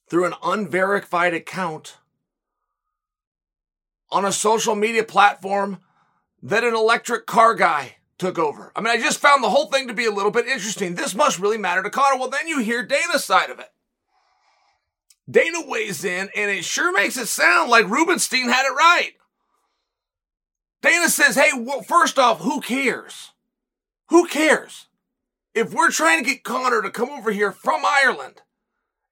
through 0.10 0.26
an 0.26 0.34
unverified 0.44 1.34
account 1.34 1.98
on 4.12 4.26
a 4.26 4.32
social 4.32 4.76
media 4.76 5.04
platform 5.04 5.80
that 6.42 6.64
an 6.64 6.74
electric 6.74 7.26
car 7.26 7.54
guy 7.54 7.96
took 8.18 8.40
over. 8.40 8.72
I 8.76 8.82
mean, 8.82 8.92
I 8.92 8.98
just 8.98 9.20
found 9.20 9.44
the 9.44 9.50
whole 9.50 9.68
thing 9.68 9.88
to 9.88 9.94
be 9.94 10.06
a 10.06 10.12
little 10.12 10.32
bit 10.32 10.48
interesting. 10.48 10.96
This 10.96 11.16
must 11.16 11.40
really 11.40 11.58
matter 11.58 11.84
to 11.84 11.90
Conor. 11.90 12.20
Well, 12.20 12.30
then 12.30 12.48
you 12.48 12.60
hear 12.60 12.84
Dana's 12.84 13.24
side 13.24 13.50
of 13.50 13.60
it. 13.60 13.70
Dana 15.30 15.60
weighs 15.66 16.04
in, 16.04 16.30
and 16.36 16.50
it 16.50 16.66
sure 16.66 16.92
makes 16.92 17.16
it 17.16 17.28
sound 17.28 17.70
like 17.70 17.88
Rubenstein 17.88 18.50
had 18.50 18.66
it 18.66 18.74
right. 18.74 19.12
Dana 20.82 21.10
says, 21.10 21.36
hey, 21.36 21.52
well, 21.56 21.82
first 21.82 22.18
off, 22.18 22.40
who 22.40 22.62
cares? 22.62 23.32
Who 24.08 24.26
cares? 24.28 24.88
If 25.54 25.74
we're 25.74 25.92
trying 25.92 26.24
to 26.24 26.30
get 26.30 26.44
Conor 26.44 26.82
to 26.82 26.90
come 26.90 27.10
over 27.10 27.32
here 27.32 27.52
from 27.52 27.84
Ireland 27.86 28.42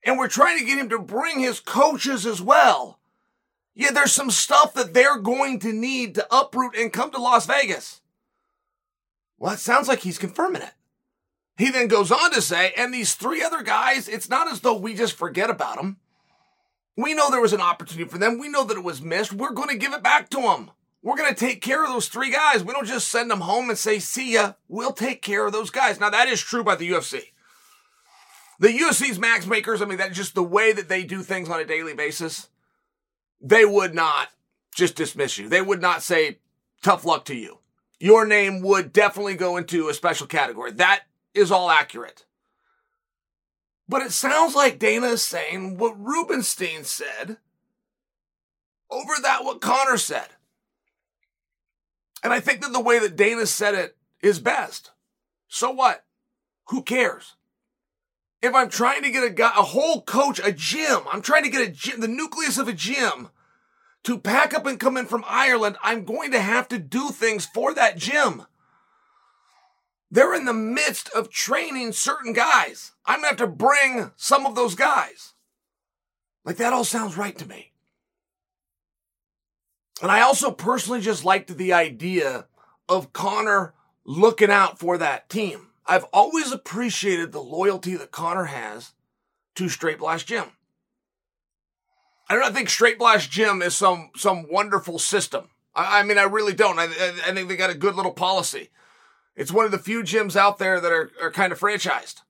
and 0.07 0.17
we're 0.17 0.29
trying 0.29 0.57
to 0.57 0.65
get 0.65 0.79
him 0.79 0.87
to 0.89 0.97
bring 0.97 1.41
his 1.41 1.59
coaches 1.59 2.25
as 2.25 2.41
well. 2.41 2.97
Yeah, 3.75 3.91
there's 3.91 4.13
some 4.13 4.31
stuff 4.31 4.73
that 4.73 4.93
they're 4.93 5.19
going 5.19 5.59
to 5.59 5.73
need 5.73 6.15
to 6.15 6.25
uproot 6.33 6.75
and 6.77 6.93
come 6.93 7.11
to 7.11 7.21
Las 7.21 7.45
Vegas. 7.45 8.01
Well, 9.37 9.53
it 9.53 9.59
sounds 9.59 9.89
like 9.89 9.99
he's 9.99 10.17
confirming 10.17 10.61
it. 10.61 10.71
He 11.57 11.69
then 11.69 11.87
goes 11.87 12.09
on 12.09 12.31
to 12.31 12.41
say, 12.41 12.71
and 12.77 12.93
these 12.93 13.15
three 13.15 13.43
other 13.43 13.61
guys, 13.61 14.07
it's 14.07 14.29
not 14.29 14.49
as 14.49 14.61
though 14.61 14.77
we 14.77 14.95
just 14.95 15.13
forget 15.13 15.49
about 15.49 15.75
them. 15.75 15.97
We 16.95 17.13
know 17.13 17.29
there 17.29 17.41
was 17.41 17.53
an 17.53 17.61
opportunity 17.61 18.09
for 18.09 18.17
them. 18.17 18.39
We 18.39 18.47
know 18.47 18.63
that 18.63 18.77
it 18.77 18.83
was 18.83 19.01
missed. 19.01 19.33
We're 19.33 19.51
going 19.51 19.69
to 19.69 19.77
give 19.77 19.93
it 19.93 20.01
back 20.01 20.29
to 20.29 20.41
them. 20.41 20.71
We're 21.03 21.17
going 21.17 21.33
to 21.33 21.39
take 21.39 21.61
care 21.61 21.83
of 21.83 21.89
those 21.89 22.07
three 22.07 22.31
guys. 22.31 22.63
We 22.63 22.73
don't 22.73 22.87
just 22.87 23.09
send 23.09 23.29
them 23.29 23.41
home 23.41 23.69
and 23.69 23.77
say, 23.77 23.99
see 23.99 24.33
ya. 24.33 24.53
We'll 24.69 24.93
take 24.93 25.21
care 25.21 25.45
of 25.45 25.51
those 25.51 25.69
guys. 25.69 25.99
Now, 25.99 26.09
that 26.09 26.29
is 26.29 26.41
true 26.41 26.63
by 26.63 26.75
the 26.75 26.89
UFC. 26.89 27.31
The 28.59 28.69
UFC's 28.69 29.19
max 29.19 29.45
makers, 29.45 29.81
I 29.81 29.85
mean, 29.85 29.97
that's 29.97 30.15
just 30.15 30.35
the 30.35 30.43
way 30.43 30.73
that 30.73 30.89
they 30.89 31.03
do 31.03 31.21
things 31.21 31.49
on 31.49 31.59
a 31.59 31.65
daily 31.65 31.93
basis. 31.93 32.49
They 33.39 33.65
would 33.65 33.93
not 33.93 34.29
just 34.73 34.95
dismiss 34.95 35.37
you. 35.37 35.47
They 35.47 35.61
would 35.61 35.81
not 35.81 36.01
say, 36.01 36.39
tough 36.81 37.05
luck 37.05 37.25
to 37.25 37.35
you. 37.35 37.59
Your 37.99 38.25
name 38.25 38.61
would 38.61 38.93
definitely 38.93 39.35
go 39.35 39.57
into 39.57 39.89
a 39.89 39.93
special 39.93 40.27
category. 40.27 40.71
That 40.71 41.03
is 41.33 41.51
all 41.51 41.69
accurate. 41.69 42.25
But 43.89 44.01
it 44.01 44.11
sounds 44.11 44.55
like 44.55 44.79
Dana 44.79 45.07
is 45.07 45.23
saying 45.23 45.77
what 45.77 45.99
Rubenstein 45.99 46.83
said 46.83 47.37
over 48.89 49.13
that 49.21 49.43
what 49.43 49.61
Conor 49.61 49.97
said. 49.97 50.27
And 52.23 52.33
I 52.33 52.39
think 52.39 52.61
that 52.61 52.73
the 52.73 52.81
way 52.81 52.99
that 52.99 53.15
Dana 53.15 53.45
said 53.45 53.75
it 53.75 53.97
is 54.21 54.39
best. 54.39 54.91
So 55.47 55.71
what? 55.71 56.03
Who 56.67 56.81
cares? 56.81 57.35
If 58.41 58.53
I'm 58.53 58.69
trying 58.69 59.03
to 59.03 59.11
get 59.11 59.23
a 59.23 59.29
guy, 59.29 59.51
a 59.57 59.63
whole 59.63 60.01
coach, 60.01 60.39
a 60.43 60.51
gym, 60.51 60.99
I'm 61.11 61.21
trying 61.21 61.43
to 61.43 61.49
get 61.49 61.67
a 61.67 61.71
gym, 61.71 62.01
the 62.01 62.07
nucleus 62.07 62.57
of 62.57 62.67
a 62.67 62.73
gym 62.73 63.29
to 64.03 64.19
pack 64.19 64.53
up 64.53 64.65
and 64.65 64.79
come 64.79 64.95
in 64.95 65.05
from 65.05 65.25
Ireland, 65.27 65.77
I'm 65.83 66.05
going 66.05 66.31
to 66.31 66.39
have 66.39 66.67
to 66.69 66.77
do 66.77 67.09
things 67.09 67.45
for 67.45 67.73
that 67.73 67.97
gym. 67.97 68.43
They're 70.09 70.35
in 70.35 70.45
the 70.45 70.53
midst 70.53 71.09
of 71.09 71.29
training 71.29 71.91
certain 71.91 72.31
guys. 72.31 72.93
I'm 73.05 73.21
going 73.21 73.35
to 73.35 73.41
have 73.41 73.49
to 73.49 73.55
bring 73.55 74.11
some 74.15 74.45
of 74.45 74.55
those 74.55 74.75
guys. 74.75 75.33
Like 76.45 76.57
that 76.57 76.71
all 76.71 76.85
sounds 76.85 77.17
right 77.17 77.37
to 77.37 77.47
me. 77.47 77.73
And 80.01 80.11
I 80.11 80.21
also 80.21 80.51
personally 80.51 81.01
just 81.01 81.25
liked 81.25 81.57
the 81.57 81.73
idea 81.73 82.45
of 82.87 83.11
Conor 83.13 83.73
looking 84.05 84.51
out 84.51 84.79
for 84.79 84.97
that 84.97 85.27
team. 85.27 85.66
I've 85.87 86.05
always 86.05 86.51
appreciated 86.51 87.31
the 87.31 87.41
loyalty 87.41 87.95
that 87.95 88.11
Conor 88.11 88.45
has 88.45 88.93
to 89.55 89.69
Straight 89.69 89.99
Blast 89.99 90.27
Gym. 90.27 90.45
I 92.29 92.35
don't 92.35 92.53
think 92.53 92.69
Straight 92.69 92.99
Blast 92.99 93.31
Gym 93.31 93.61
is 93.61 93.75
some 93.75 94.11
some 94.15 94.51
wonderful 94.51 94.99
system. 94.99 95.49
I, 95.73 95.99
I 95.99 96.03
mean, 96.03 96.17
I 96.17 96.23
really 96.23 96.53
don't. 96.53 96.77
I, 96.77 96.85
I, 96.85 97.33
think 97.33 97.47
they 97.47 97.55
got 97.55 97.69
a 97.69 97.75
good 97.75 97.95
little 97.95 98.11
policy. 98.11 98.69
It's 99.35 99.51
one 99.51 99.65
of 99.65 99.71
the 99.71 99.79
few 99.79 100.01
gyms 100.01 100.35
out 100.35 100.57
there 100.57 100.81
that 100.81 100.91
are, 100.91 101.11
are 101.21 101.31
kind 101.31 101.53
of 101.53 101.59
franchised. 101.59 102.21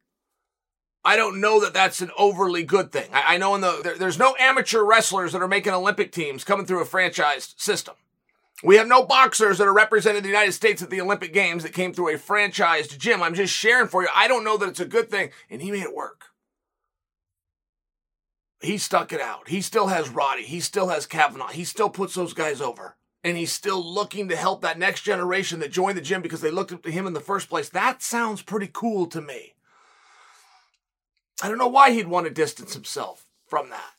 I 1.04 1.16
don't 1.16 1.40
know 1.40 1.62
that 1.62 1.74
that's 1.74 2.02
an 2.02 2.12
overly 2.18 2.64
good 2.64 2.92
thing. 2.92 3.10
I, 3.14 3.36
I 3.36 3.38
know 3.38 3.56
in 3.56 3.62
the 3.62 3.80
there, 3.84 3.98
there's 3.98 4.20
no 4.20 4.36
amateur 4.40 4.84
wrestlers 4.84 5.32
that 5.32 5.42
are 5.42 5.48
making 5.48 5.74
Olympic 5.74 6.12
teams 6.12 6.44
coming 6.44 6.66
through 6.66 6.82
a 6.82 6.86
franchised 6.86 7.60
system. 7.60 7.96
We 8.64 8.78
have 8.78 8.88
no 8.88 9.06
boxers 9.06 9.60
that 9.60 9.68
are 9.68 9.74
representing 9.74 10.24
the 10.24 10.30
United 10.30 10.54
States 10.54 10.82
at 10.82 10.90
the 10.90 11.02
Olympic 11.02 11.32
Games 11.32 11.64
that 11.64 11.74
came 11.74 11.94
through 11.94 12.16
a 12.16 12.18
franchised 12.18 12.98
gym. 12.98 13.22
I'm 13.22 13.36
just 13.36 13.54
sharing 13.54 13.88
for 13.88 14.02
you. 14.02 14.10
I 14.16 14.28
don't 14.28 14.44
know 14.44 14.58
that 14.58 14.70
it's 14.70 14.80
a 14.80 14.86
good 14.86 15.12
thing. 15.12 15.30
And 15.50 15.62
he 15.62 15.72
made 15.72 15.84
it 15.84 15.96
work. 15.96 16.26
He 18.60 18.80
stuck 18.80 19.14
it 19.14 19.22
out. 19.22 19.50
He 19.50 19.62
still 19.62 19.88
has 19.88 20.10
Roddy. 20.10 20.44
He 20.44 20.60
still 20.60 20.88
has 20.88 21.06
Kavanagh. 21.06 21.52
He 21.52 21.64
still 21.64 21.90
puts 21.90 22.16
those 22.16 22.34
guys 22.34 22.60
over. 22.60 22.96
And 23.24 23.38
he's 23.38 23.52
still 23.52 23.84
looking 23.84 24.30
to 24.30 24.36
help 24.36 24.62
that 24.62 24.80
next 24.80 25.02
generation 25.02 25.60
that 25.60 25.72
joined 25.72 25.98
the 25.98 26.02
gym 26.02 26.24
because 26.24 26.42
they 26.42 26.50
looked 26.50 26.72
up 26.72 26.82
to 26.84 26.92
him 26.92 27.06
in 27.06 27.14
the 27.14 27.20
first 27.20 27.50
place. 27.50 27.70
That 27.70 28.02
sounds 28.02 28.42
pretty 28.42 28.70
cool 28.74 29.06
to 29.08 29.22
me. 29.22 29.54
I 31.44 31.48
don't 31.50 31.60
know 31.60 31.68
why 31.68 31.92
he'd 31.92 32.08
want 32.08 32.26
to 32.26 32.34
distance 32.34 32.74
himself 32.74 33.28
from 33.46 33.70
that. 33.70 33.97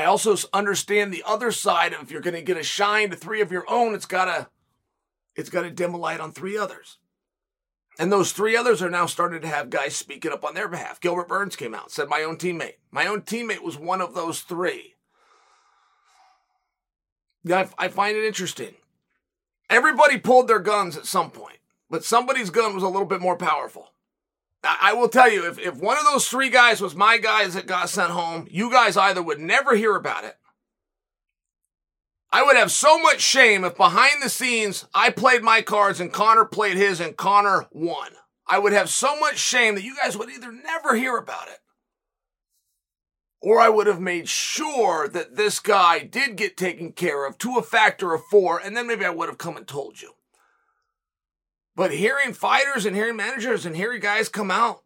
I 0.00 0.04
also 0.04 0.36
understand 0.52 1.12
the 1.12 1.24
other 1.26 1.52
side 1.52 1.92
of 1.92 2.02
if 2.02 2.10
you're 2.10 2.20
going 2.20 2.34
to 2.34 2.42
get 2.42 2.56
a 2.56 2.62
shine 2.62 3.10
to 3.10 3.16
three 3.16 3.40
of 3.40 3.52
your 3.52 3.64
own, 3.68 3.94
it's 3.94 4.06
got 4.06 4.26
to 4.26 4.48
it's 5.34 5.50
got 5.50 5.62
to 5.62 5.70
dim 5.70 5.94
a 5.94 5.96
light 5.96 6.20
on 6.20 6.32
three 6.32 6.56
others. 6.56 6.98
And 7.98 8.10
those 8.10 8.32
three 8.32 8.56
others 8.56 8.80
are 8.82 8.90
now 8.90 9.06
starting 9.06 9.42
to 9.42 9.48
have 9.48 9.70
guys 9.70 9.94
speaking 9.94 10.32
up 10.32 10.44
on 10.44 10.54
their 10.54 10.68
behalf. 10.68 11.00
Gilbert 11.00 11.28
Burns 11.28 11.56
came 11.56 11.74
out, 11.74 11.90
said 11.90 12.08
my 12.08 12.22
own 12.22 12.36
teammate. 12.36 12.76
My 12.90 13.06
own 13.06 13.22
teammate 13.22 13.62
was 13.62 13.78
one 13.78 14.00
of 14.00 14.14
those 14.14 14.40
three. 14.40 14.94
I, 17.50 17.68
I 17.76 17.88
find 17.88 18.16
it 18.16 18.26
interesting. 18.26 18.74
Everybody 19.68 20.18
pulled 20.18 20.48
their 20.48 20.58
guns 20.58 20.96
at 20.96 21.06
some 21.06 21.30
point, 21.30 21.58
but 21.90 22.04
somebody's 22.04 22.50
gun 22.50 22.74
was 22.74 22.82
a 22.82 22.88
little 22.88 23.06
bit 23.06 23.20
more 23.20 23.36
powerful. 23.36 23.92
I, 24.64 24.92
will 24.92 25.08
tell 25.08 25.30
you, 25.30 25.46
if, 25.48 25.58
if 25.58 25.76
one 25.76 25.98
of 25.98 26.04
those 26.04 26.28
three 26.28 26.48
guys 26.48 26.80
was 26.80 26.94
my 26.94 27.18
guys 27.18 27.54
that 27.54 27.66
got 27.66 27.88
sent 27.88 28.12
home, 28.12 28.46
you 28.50 28.70
guys 28.70 28.96
either 28.96 29.22
would 29.22 29.40
never 29.40 29.74
hear 29.74 29.96
about 29.96 30.24
it. 30.24 30.36
I 32.30 32.42
would 32.42 32.56
have 32.56 32.70
so 32.70 32.98
much 32.98 33.20
shame 33.20 33.64
if 33.64 33.76
behind 33.76 34.22
the 34.22 34.30
scenes 34.30 34.86
I 34.94 35.10
played 35.10 35.42
my 35.42 35.62
cards 35.62 36.00
and 36.00 36.12
Conor 36.12 36.44
played 36.44 36.76
his 36.76 37.00
and 37.00 37.16
Conor 37.16 37.66
won. 37.72 38.12
I 38.46 38.58
would 38.58 38.72
have 38.72 38.88
so 38.88 39.18
much 39.18 39.38
shame 39.38 39.74
that 39.74 39.84
you 39.84 39.96
guys 39.96 40.16
would 40.16 40.30
either 40.30 40.52
never 40.52 40.94
hear 40.94 41.16
about 41.16 41.48
it 41.48 41.58
or 43.42 43.58
I 43.58 43.68
would 43.68 43.88
have 43.88 44.00
made 44.00 44.28
sure 44.28 45.08
that 45.08 45.36
this 45.36 45.58
guy 45.58 45.98
did 45.98 46.36
get 46.36 46.56
taken 46.56 46.92
care 46.92 47.26
of 47.26 47.36
to 47.38 47.58
a 47.58 47.62
factor 47.62 48.14
of 48.14 48.22
four, 48.30 48.58
and 48.58 48.76
then 48.76 48.86
maybe 48.86 49.04
I 49.04 49.10
would 49.10 49.28
have 49.28 49.38
come 49.38 49.56
and 49.56 49.66
told 49.66 50.00
you. 50.00 50.12
But 51.74 51.92
hearing 51.92 52.34
fighters 52.34 52.84
and 52.84 52.94
hearing 52.94 53.16
managers 53.16 53.64
and 53.64 53.76
hearing 53.76 54.00
guys 54.00 54.28
come 54.28 54.50
out 54.50 54.82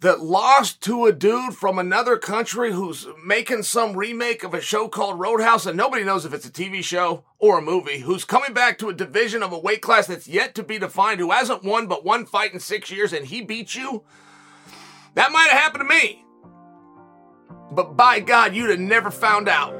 that 0.00 0.20
lost 0.20 0.82
to 0.82 1.06
a 1.06 1.12
dude 1.12 1.54
from 1.54 1.78
another 1.78 2.18
country 2.18 2.72
who's 2.72 3.06
making 3.24 3.62
some 3.62 3.96
remake 3.96 4.44
of 4.44 4.52
a 4.52 4.60
show 4.60 4.88
called 4.88 5.18
Roadhouse, 5.18 5.64
and 5.64 5.76
nobody 5.76 6.04
knows 6.04 6.24
if 6.24 6.34
it's 6.34 6.46
a 6.46 6.50
TV 6.50 6.84
show 6.84 7.24
or 7.38 7.58
a 7.58 7.62
movie, 7.62 8.00
who's 8.00 8.24
coming 8.24 8.52
back 8.52 8.76
to 8.78 8.90
a 8.90 8.94
division 8.94 9.42
of 9.42 9.52
a 9.52 9.58
weight 9.58 9.80
class 9.80 10.06
that's 10.06 10.28
yet 10.28 10.54
to 10.54 10.62
be 10.62 10.78
defined, 10.78 11.18
who 11.18 11.30
hasn't 11.30 11.64
won 11.64 11.86
but 11.86 12.04
one 12.04 12.26
fight 12.26 12.52
in 12.52 12.60
six 12.60 12.90
years, 12.90 13.12
and 13.12 13.26
he 13.26 13.40
beat 13.40 13.74
you. 13.74 14.04
That 15.14 15.32
might 15.32 15.48
have 15.48 15.60
happened 15.60 15.88
to 15.88 15.94
me. 15.94 16.22
But 17.72 17.96
by 17.96 18.20
God, 18.20 18.54
you'd 18.54 18.70
have 18.70 18.78
never 18.78 19.10
found 19.10 19.48
out. 19.48 19.74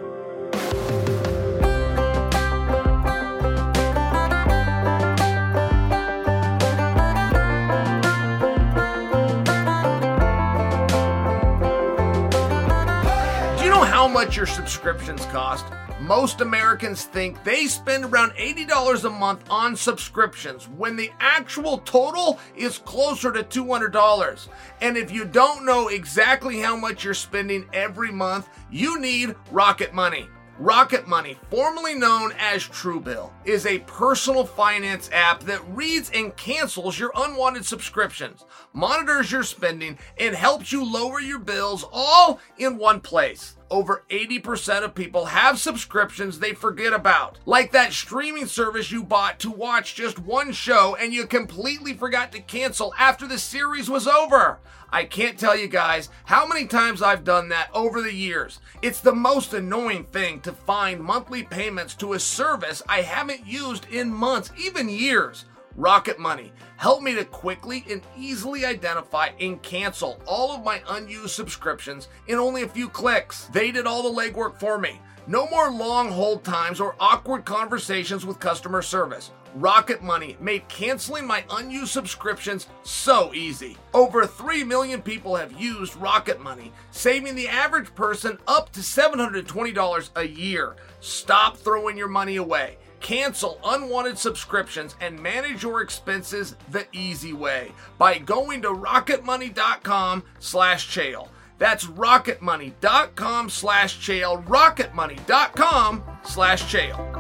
Much 14.17 14.35
your 14.35 14.47
subscriptions 14.47 15.27
cost? 15.27 15.67
Most 16.01 16.41
Americans 16.41 17.05
think 17.05 17.45
they 17.45 17.67
spend 17.67 18.03
around 18.03 18.31
$80 18.31 19.05
a 19.05 19.11
month 19.11 19.45
on 19.51 19.77
subscriptions 19.77 20.71
when 20.71 20.97
the 20.97 21.11
actual 21.21 21.77
total 21.81 22.41
is 22.57 22.79
closer 22.79 23.31
to 23.31 23.43
$200. 23.43 24.49
And 24.81 24.97
if 24.97 25.13
you 25.13 25.27
don't 25.27 25.67
know 25.67 25.89
exactly 25.89 26.61
how 26.61 26.75
much 26.77 27.05
you're 27.05 27.13
spending 27.13 27.69
every 27.75 28.11
month, 28.11 28.49
you 28.71 28.99
need 28.99 29.37
Rocket 29.51 29.93
Money. 29.93 30.29
Rocket 30.59 31.07
Money, 31.07 31.37
formerly 31.51 31.95
known 31.95 32.33
as 32.39 32.63
Truebill, 32.63 33.31
is 33.45 33.67
a 33.67 33.81
personal 33.81 34.47
finance 34.47 35.11
app 35.13 35.41
that 35.41 35.61
reads 35.69 36.11
and 36.15 36.35
cancels 36.39 36.99
your 36.99 37.13
unwanted 37.17 37.67
subscriptions, 37.67 38.47
monitors 38.73 39.31
your 39.31 39.43
spending, 39.43 39.99
and 40.19 40.35
helps 40.35 40.73
you 40.73 40.91
lower 40.91 41.21
your 41.21 41.39
bills 41.39 41.85
all 41.93 42.41
in 42.57 42.79
one 42.79 42.99
place. 43.01 43.56
Over 43.71 44.05
80% 44.11 44.85
of 44.85 44.95
people 44.95 45.27
have 45.27 45.59
subscriptions 45.59 46.39
they 46.39 46.53
forget 46.53 46.93
about, 46.93 47.39
like 47.47 47.73
that 47.73 47.93
streaming 47.93 48.47
service 48.47 48.93
you 48.93 49.03
bought 49.03 49.41
to 49.41 49.51
watch 49.51 49.95
just 49.97 50.19
one 50.19 50.53
show 50.53 50.95
and 50.95 51.13
you 51.13 51.27
completely 51.27 51.93
forgot 51.95 52.31
to 52.33 52.41
cancel 52.41 52.95
after 52.97 53.27
the 53.27 53.39
series 53.39 53.91
was 53.91 54.07
over. 54.07 54.61
I 54.91 55.05
can't 55.05 55.39
tell 55.39 55.57
you 55.57 55.67
guys 55.67 56.11
how 56.27 56.47
many 56.47 56.67
times 56.67 57.03
I've 57.03 57.25
done 57.25 57.49
that 57.49 57.71
over 57.75 58.01
the 58.01 58.15
years. 58.15 58.61
It's 58.83 59.01
the 59.01 59.15
most 59.15 59.53
annoying 59.53 60.05
thing 60.05 60.41
to 60.43 60.53
find 60.53 61.01
monthly 61.01 61.43
payments 61.43 61.95
to 61.97 62.13
a 62.13 62.21
service 62.21 62.83
I 62.89 63.01
haven't 63.03 63.47
used 63.47 63.87
in 63.91 64.13
months, 64.13 64.53
even 64.57 64.89
years. 64.89 65.45
Rocket 65.77 66.19
Money 66.19 66.53
help 66.79 67.03
me 67.03 67.15
to 67.15 67.25
quickly 67.27 67.85
and 67.91 68.01
easily 68.17 68.65
identify 68.65 69.29
and 69.39 69.63
cancel 69.63 70.19
all 70.27 70.55
of 70.55 70.65
my 70.65 70.83
unused 70.89 71.35
subscriptions 71.35 72.09
in 72.29 72.39
only 72.39 72.63
a 72.63 72.69
few 72.69 72.89
clicks. 72.89 73.45
They 73.53 73.71
did 73.71 73.87
all 73.87 74.03
the 74.03 74.21
legwork 74.23 74.59
for 74.59 74.79
me. 74.79 74.99
No 75.27 75.47
more 75.49 75.71
long 75.71 76.11
hold 76.11 76.45
times 76.45 76.81
or 76.81 76.97
awkward 76.99 77.45
conversations 77.45 78.25
with 78.25 78.41
customer 78.41 78.81
service. 78.81 79.33
Rocket 79.55 80.03
Money 80.03 80.37
made 80.41 80.69
canceling 80.69 81.27
my 81.27 81.45
unused 81.51 81.93
subscriptions 81.93 82.69
so 82.83 83.35
easy. 83.35 83.77
Over 83.93 84.27
3 84.27 84.65
million 84.65 85.03
people 85.03 85.35
have 85.35 85.61
used 85.61 85.97
Rocket 85.97 86.41
Money, 86.41 86.73
saving 86.91 87.35
the 87.35 87.49
average 87.49 87.95
person 87.95 88.39
up 88.47 88.71
to 88.73 88.81
$720 88.81 90.11
a 90.17 90.27
year. 90.27 90.77
Stop 91.01 91.57
throwing 91.57 91.97
your 91.97 92.09
money 92.09 92.37
away. 92.37 92.79
Cancel 93.01 93.61
unwanted 93.65 94.19
subscriptions 94.19 94.97
and 95.01 95.21
manage 95.21 95.63
your 95.63 95.83
expenses 95.83 96.57
the 96.71 96.87
easy 96.93 97.33
way 97.33 97.73
by 97.99 98.19
going 98.19 98.63
to 98.63 98.69
rocketmoney.com 98.69 100.25
slash 100.39 100.89
chael. 100.89 101.29
That's 101.59 101.87
rocketmoney.com 101.87 103.51
slash 103.51 103.99
chael, 103.99 104.45
rocketmoney.com 104.47 106.03
slash 106.25 106.63
chael. 106.73 107.17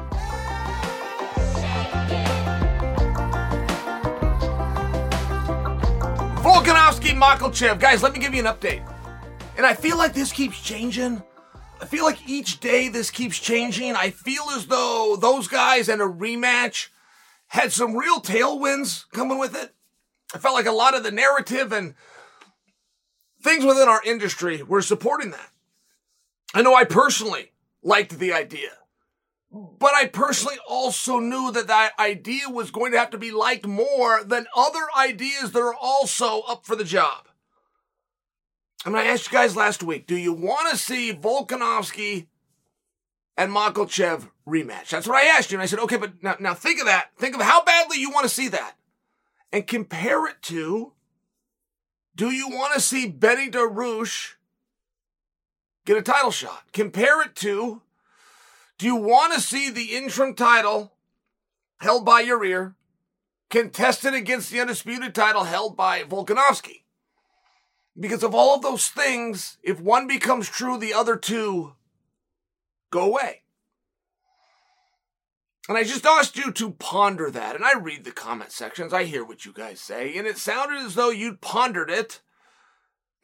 Volkanovski, 6.43 7.11
Makhachev. 7.19 7.81
Guys, 7.81 8.03
let 8.03 8.12
me 8.12 8.21
give 8.21 8.35
you 8.35 8.47
an 8.47 8.55
update. 8.55 8.89
And 9.57 9.67
I 9.67 9.75
feel 9.75 9.97
like 9.97 10.12
this 10.12 10.33
keeps 10.33 10.61
changing. 10.61 11.23
I 11.81 11.85
feel 11.85 12.05
like 12.05 12.29
each 12.29 12.61
day 12.61 12.89
this 12.89 13.11
keeps 13.11 13.39
changing. 13.39 13.95
I 13.95 14.11
feel 14.11 14.45
as 14.55 14.67
though 14.67 15.17
those 15.21 15.47
guys 15.47 15.89
and 15.89 16.01
a 16.01 16.07
rematch 16.07 16.89
had 17.49 17.73
some 17.73 17.97
real 17.97 18.21
tailwinds 18.21 19.05
coming 19.12 19.39
with 19.39 19.55
it. 19.55 19.75
I 20.35 20.39
felt 20.39 20.55
like 20.55 20.67
a 20.67 20.73
lot 20.73 20.97
of 20.97 21.03
the 21.03 21.11
narrative 21.11 21.73
and 21.73 21.95
things 23.43 23.65
within 23.65 23.89
our 23.89 24.03
industry 24.05 24.62
were 24.62 24.83
supporting 24.83 25.31
that. 25.31 25.51
I 26.55 26.62
know 26.62 26.75
I 26.75 26.85
personally 26.85 27.53
liked 27.83 28.19
the 28.19 28.33
idea. 28.33 28.71
But 29.53 29.95
I 29.95 30.07
personally 30.07 30.59
also 30.69 31.19
knew 31.19 31.53
that 31.53 31.69
that 31.69 31.93
idea 31.99 32.49
was 32.51 32.71
going 32.71 32.93
to 32.93 32.99
have 32.99 33.11
to 33.11 33.19
be 33.19 33.31
liked 33.31 33.67
more 33.67 34.25
than 34.25 34.47
other 34.57 34.87
ideas 34.99 35.53
that 35.53 35.61
are 35.61 35.75
also 35.75 36.41
up 36.43 36.67
for 36.67 36.75
the 36.75 36.85
job. 36.85 37.29
I 38.87 38.88
mean, 38.88 38.99
I 38.99 39.07
asked 39.07 39.27
you 39.27 39.37
guys 39.37 39.57
last 39.57 39.83
week, 39.83 40.07
do 40.07 40.16
you 40.16 40.33
want 40.33 40.70
to 40.70 40.77
see 40.77 41.12
Volkanovski 41.12 42.29
and 43.37 43.51
Makhachev 43.51 44.31
rematch? 44.46 44.90
That's 44.90 45.09
what 45.09 45.16
I 45.16 45.27
asked 45.27 45.51
you. 45.51 45.57
And 45.57 45.62
I 45.64 45.66
said, 45.66 45.81
okay, 45.81 45.96
but 45.96 46.22
now, 46.22 46.37
now 46.38 46.55
think 46.55 46.79
of 46.79 46.87
that. 46.87 47.11
Think 47.18 47.35
of 47.35 47.42
how 47.42 47.64
badly 47.64 47.99
you 47.99 48.11
want 48.11 48.22
to 48.22 48.35
see 48.35 48.46
that. 48.46 48.77
And 49.53 49.66
compare 49.66 50.29
it 50.29 50.40
to, 50.42 50.92
do 52.14 52.31
you 52.31 52.49
want 52.49 52.75
to 52.75 52.81
see 52.81 53.09
Benny 53.09 53.51
Dariush 53.51 54.35
get 55.85 55.96
a 55.96 56.03
title 56.03 56.31
shot? 56.31 56.62
Compare 56.72 57.22
it 57.22 57.35
to, 57.37 57.83
do 58.79 58.87
you 58.87 58.94
want 58.94 59.35
to 59.35 59.40
see 59.40 59.68
the 59.68 59.96
interim 59.96 60.33
title 60.33 60.92
held 61.79 62.05
by 62.05 62.22
Yair 62.22 62.75
contested 63.51 64.14
against 64.14 64.53
the 64.53 64.61
undisputed 64.61 65.12
title 65.12 65.42
held 65.42 65.77
by 65.77 66.05
Volkanovski? 66.05 66.83
Because 67.99 68.23
of 68.23 68.35
all 68.35 68.55
of 68.55 68.63
those 68.63 68.89
things, 68.89 69.57
if 69.63 69.81
one 69.81 70.07
becomes 70.07 70.49
true, 70.49 70.77
the 70.79 70.93
other 70.93 71.17
two 71.17 71.75
go 72.91 73.05
away. 73.05 73.43
And 75.69 75.77
I 75.77 75.83
just 75.83 76.07
asked 76.07 76.37
you 76.37 76.53
to 76.53 76.71
ponder 76.73 77.31
that. 77.31 77.57
And 77.57 77.65
I 77.65 77.79
read 77.79 78.05
the 78.05 78.13
comment 78.13 78.53
sections, 78.53 78.93
I 78.93 79.05
hear 79.05 79.25
what 79.25 79.45
you 79.45 79.53
guys 79.53 79.81
say, 79.81 80.17
and 80.17 80.27
it 80.27 80.39
sounded 80.39 80.79
as 80.79 80.95
though 80.95 81.11
you'd 81.11 81.41
pondered 81.41 81.91
it. 81.91 82.21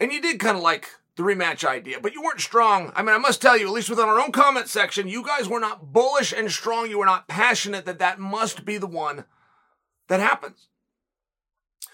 And 0.01 0.13
you 0.13 0.21
did 0.21 0.41
kind 0.41 0.57
of 0.57 0.63
like 0.63 0.89
the 1.17 1.23
rematch 1.23 1.65
idea, 1.65 2.01
but 2.01 2.15
you 2.15 2.23
weren't 2.23 2.41
strong. 2.41 2.91
I 2.97 3.03
mean, 3.03 3.15
I 3.15 3.19
must 3.19 3.43
tell 3.43 3.57
you, 3.57 3.67
at 3.67 3.73
least 3.73 3.91
within 3.91 4.09
our 4.09 4.19
own 4.19 4.33
comment 4.33 4.69
section, 4.69 5.07
you 5.07 5.23
guys 5.23 5.49
were 5.49 5.61
not 5.61 5.93
bullish 5.93 6.33
and 6.33 6.51
strong. 6.51 6.89
You 6.89 6.99
were 6.99 7.07
not 7.07 7.29
passionate 7.29 7.85
that 7.85 7.99
that 7.99 8.19
must 8.19 8.65
be 8.65 8.79
the 8.79 8.87
one 8.87 9.27
that 10.09 10.21
happens. 10.21 10.69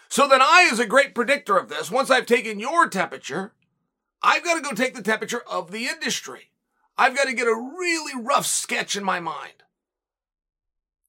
So 0.08 0.26
then 0.26 0.40
I, 0.40 0.68
is 0.72 0.78
a 0.78 0.86
great 0.86 1.14
predictor 1.14 1.58
of 1.58 1.68
this, 1.68 1.90
once 1.90 2.10
I've 2.10 2.26
taken 2.26 2.58
your 2.58 2.88
temperature, 2.88 3.52
I've 4.22 4.44
got 4.44 4.54
to 4.54 4.62
go 4.62 4.72
take 4.72 4.94
the 4.94 5.02
temperature 5.02 5.42
of 5.50 5.70
the 5.70 5.86
industry. 5.86 6.50
I've 6.96 7.14
got 7.14 7.24
to 7.24 7.34
get 7.34 7.46
a 7.46 7.54
really 7.54 8.20
rough 8.20 8.46
sketch 8.46 8.96
in 8.96 9.04
my 9.04 9.20
mind 9.20 9.62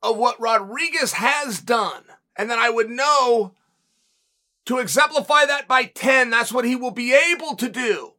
of 0.04 0.18
what 0.18 0.40
Rodriguez 0.40 1.14
has 1.14 1.60
done. 1.60 2.04
And 2.38 2.50
then 2.50 2.60
I 2.60 2.70
would 2.70 2.90
know 2.90 3.54
to 4.66 4.78
exemplify 4.78 5.46
that 5.46 5.68
by 5.68 5.86
10, 5.86 6.30
that's 6.30 6.54
what 6.54 6.66
he 6.66 6.76
will 6.76 6.92
be 6.92 7.14
able 7.14 7.56
to 7.56 7.70
do 7.70 8.14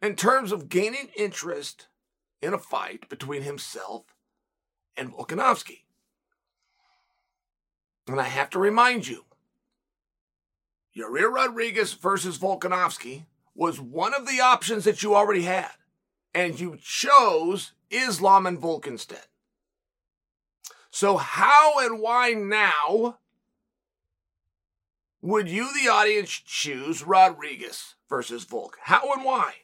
in 0.00 0.16
terms 0.16 0.50
of 0.50 0.68
gaining 0.68 1.10
interest 1.16 1.88
in 2.40 2.54
a 2.54 2.58
fight 2.58 3.08
between 3.08 3.42
himself 3.42 4.04
and 4.96 5.12
Volkanovski. 5.12 5.81
And 8.06 8.20
I 8.20 8.24
have 8.24 8.50
to 8.50 8.58
remind 8.58 9.06
you, 9.06 9.24
Yair 10.96 11.32
Rodriguez 11.32 11.94
versus 11.94 12.38
Volkanovski 12.38 13.26
was 13.54 13.80
one 13.80 14.14
of 14.14 14.26
the 14.26 14.40
options 14.40 14.84
that 14.84 15.02
you 15.02 15.14
already 15.14 15.42
had. 15.42 15.70
and 16.34 16.58
you 16.58 16.78
chose 16.82 17.72
Islam 17.90 18.46
and 18.46 18.58
Volk 18.58 18.86
instead. 18.86 19.26
So, 20.90 21.16
how 21.16 21.78
and 21.80 22.00
why 22.00 22.30
now 22.30 23.18
would 25.20 25.48
you, 25.48 25.68
the 25.72 25.88
audience, 25.88 26.30
choose 26.30 27.02
Rodriguez 27.02 27.94
versus 28.08 28.44
Volk? 28.44 28.78
How 28.82 29.12
and 29.14 29.24
why? 29.24 29.54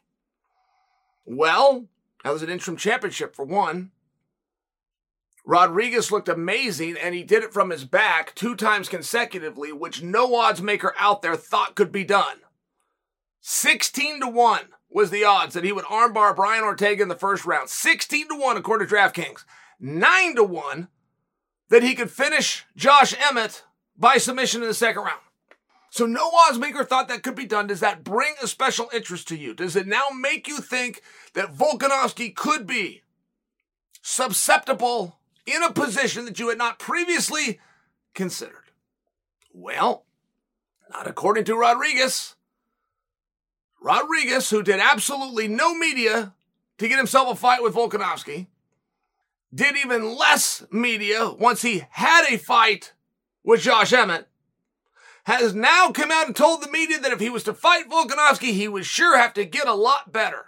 Well, 1.27 1.89
that 2.25 2.33
was 2.33 2.43
an 2.43 2.51
interim 2.51 2.77
championship 2.77 3.35
for 3.35 3.45
one. 3.45 3.91
Rodriguez 5.49 6.13
looked 6.13 6.29
amazing 6.29 6.99
and 7.03 7.15
he 7.15 7.23
did 7.23 7.43
it 7.43 7.55
from 7.55 7.71
his 7.71 7.87
back 7.87 8.35
two 8.35 8.55
times 8.55 8.87
consecutively, 8.87 9.73
which 9.73 10.03
no 10.03 10.35
odds 10.35 10.61
maker 10.61 10.95
out 10.99 11.23
there 11.23 11.37
thought 11.37 11.75
could 11.75 11.91
be 11.91 12.05
done. 12.05 12.41
16 13.41 14.21
to 14.21 14.29
1 14.29 14.61
was 14.91 15.09
the 15.09 15.25
odds 15.25 15.55
that 15.55 15.65
he 15.65 15.73
would 15.73 15.87
armbar 15.87 16.37
Brian 16.37 16.65
Ortega 16.65 17.03
in 17.03 17.09
the 17.09 17.15
first 17.15 17.47
round. 17.47 17.71
16 17.71 18.29
to 18.29 18.35
1 18.39 18.59
according 18.59 18.87
to 18.87 18.95
DraftKings. 18.95 19.47
9 19.81 20.35
to 20.35 20.45
1 20.45 20.89
that 21.71 21.83
he 21.83 21.95
could 21.95 22.11
finish 22.11 22.67
Josh 22.77 23.15
Emmett 23.19 23.65
by 23.97 24.19
submission 24.19 24.61
in 24.61 24.69
the 24.69 24.75
second 24.75 25.05
round. 25.05 25.23
So 25.89 26.05
no 26.05 26.31
odds 26.47 26.59
maker 26.59 26.85
thought 26.85 27.09
that 27.09 27.23
could 27.23 27.37
be 27.37 27.47
done. 27.47 27.69
Does 27.69 27.81
that 27.81 28.05
bring 28.05 28.35
a 28.43 28.47
special 28.47 28.91
interest 28.93 29.27
to 29.29 29.37
you? 29.39 29.55
Does 29.55 29.77
it 29.77 29.87
now 29.87 30.09
make 30.15 30.47
you 30.47 30.59
think 30.59 31.01
that 31.33 31.55
Volkanovski 31.55 32.37
could 32.37 32.67
be 32.67 33.01
susceptible 34.03 35.18
in 35.53 35.63
a 35.63 35.73
position 35.73 36.25
that 36.25 36.39
you 36.39 36.49
had 36.49 36.59
not 36.59 36.79
previously 36.79 37.61
considered? 38.15 38.71
Well, 39.53 40.05
not 40.91 41.07
according 41.07 41.45
to 41.45 41.57
Rodriguez. 41.57 42.37
Rodriguez, 43.81 44.51
who 44.51 44.63
did 44.63 44.81
absolutely 44.81 45.49
no 45.49 45.75
media 45.75 46.35
to 46.79 46.89
get 46.89 46.99
himself 46.99 47.29
a 47.29 47.35
fight 47.35 47.63
with 47.63 47.75
Volkanovski, 47.75 48.47
did 49.55 49.77
even 49.77 50.17
less 50.17 50.65
media 50.71 51.31
once 51.31 51.63
he 51.63 51.85
had 51.91 52.27
a 52.29 52.37
fight 52.37 52.93
with 53.43 53.63
Josh 53.63 53.93
Emmett, 53.93 54.29
has 55.25 55.55
now 55.55 55.91
come 55.91 56.11
out 56.11 56.27
and 56.27 56.37
told 56.37 56.63
the 56.63 56.71
media 56.71 56.99
that 57.01 57.13
if 57.13 57.21
he 57.21 57.31
was 57.31 57.45
to 57.45 57.55
fight 57.55 57.89
Volkanovski, 57.89 58.53
he 58.53 58.69
would 58.69 58.87
sure 58.87 59.19
have 59.19 59.35
to 59.35 59.45
get 59.45 59.69
a 59.69 59.75
lot 59.75 60.13
better. 60.13 60.47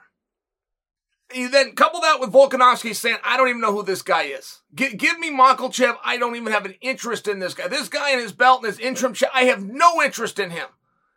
You 1.33 1.49
then 1.49 1.73
couple 1.73 2.01
that 2.01 2.21
with 2.21 2.33
Volkanovski 2.33 2.95
saying, 2.95 3.19
I 3.25 3.37
don't 3.37 3.49
even 3.49 3.61
know 3.61 3.73
who 3.73 3.83
this 3.83 4.03
guy 4.03 4.25
is. 4.25 4.61
G- 4.75 4.97
give 4.97 5.19
me 5.19 5.31
Makhachev. 5.31 5.97
I 6.05 6.17
don't 6.17 6.37
even 6.37 6.53
have 6.53 6.65
an 6.65 6.75
interest 6.81 7.29
in 7.29 7.39
this 7.39 7.55
guy. 7.55 7.69
This 7.69 7.89
guy 7.89 8.11
and 8.11 8.21
his 8.21 8.33
belt 8.33 8.61
and 8.63 8.67
his 8.67 8.79
interim, 8.79 9.15
cha- 9.15 9.31
I 9.33 9.45
have 9.45 9.65
no 9.65 10.03
interest 10.03 10.39
in 10.39 10.51
him. 10.51 10.67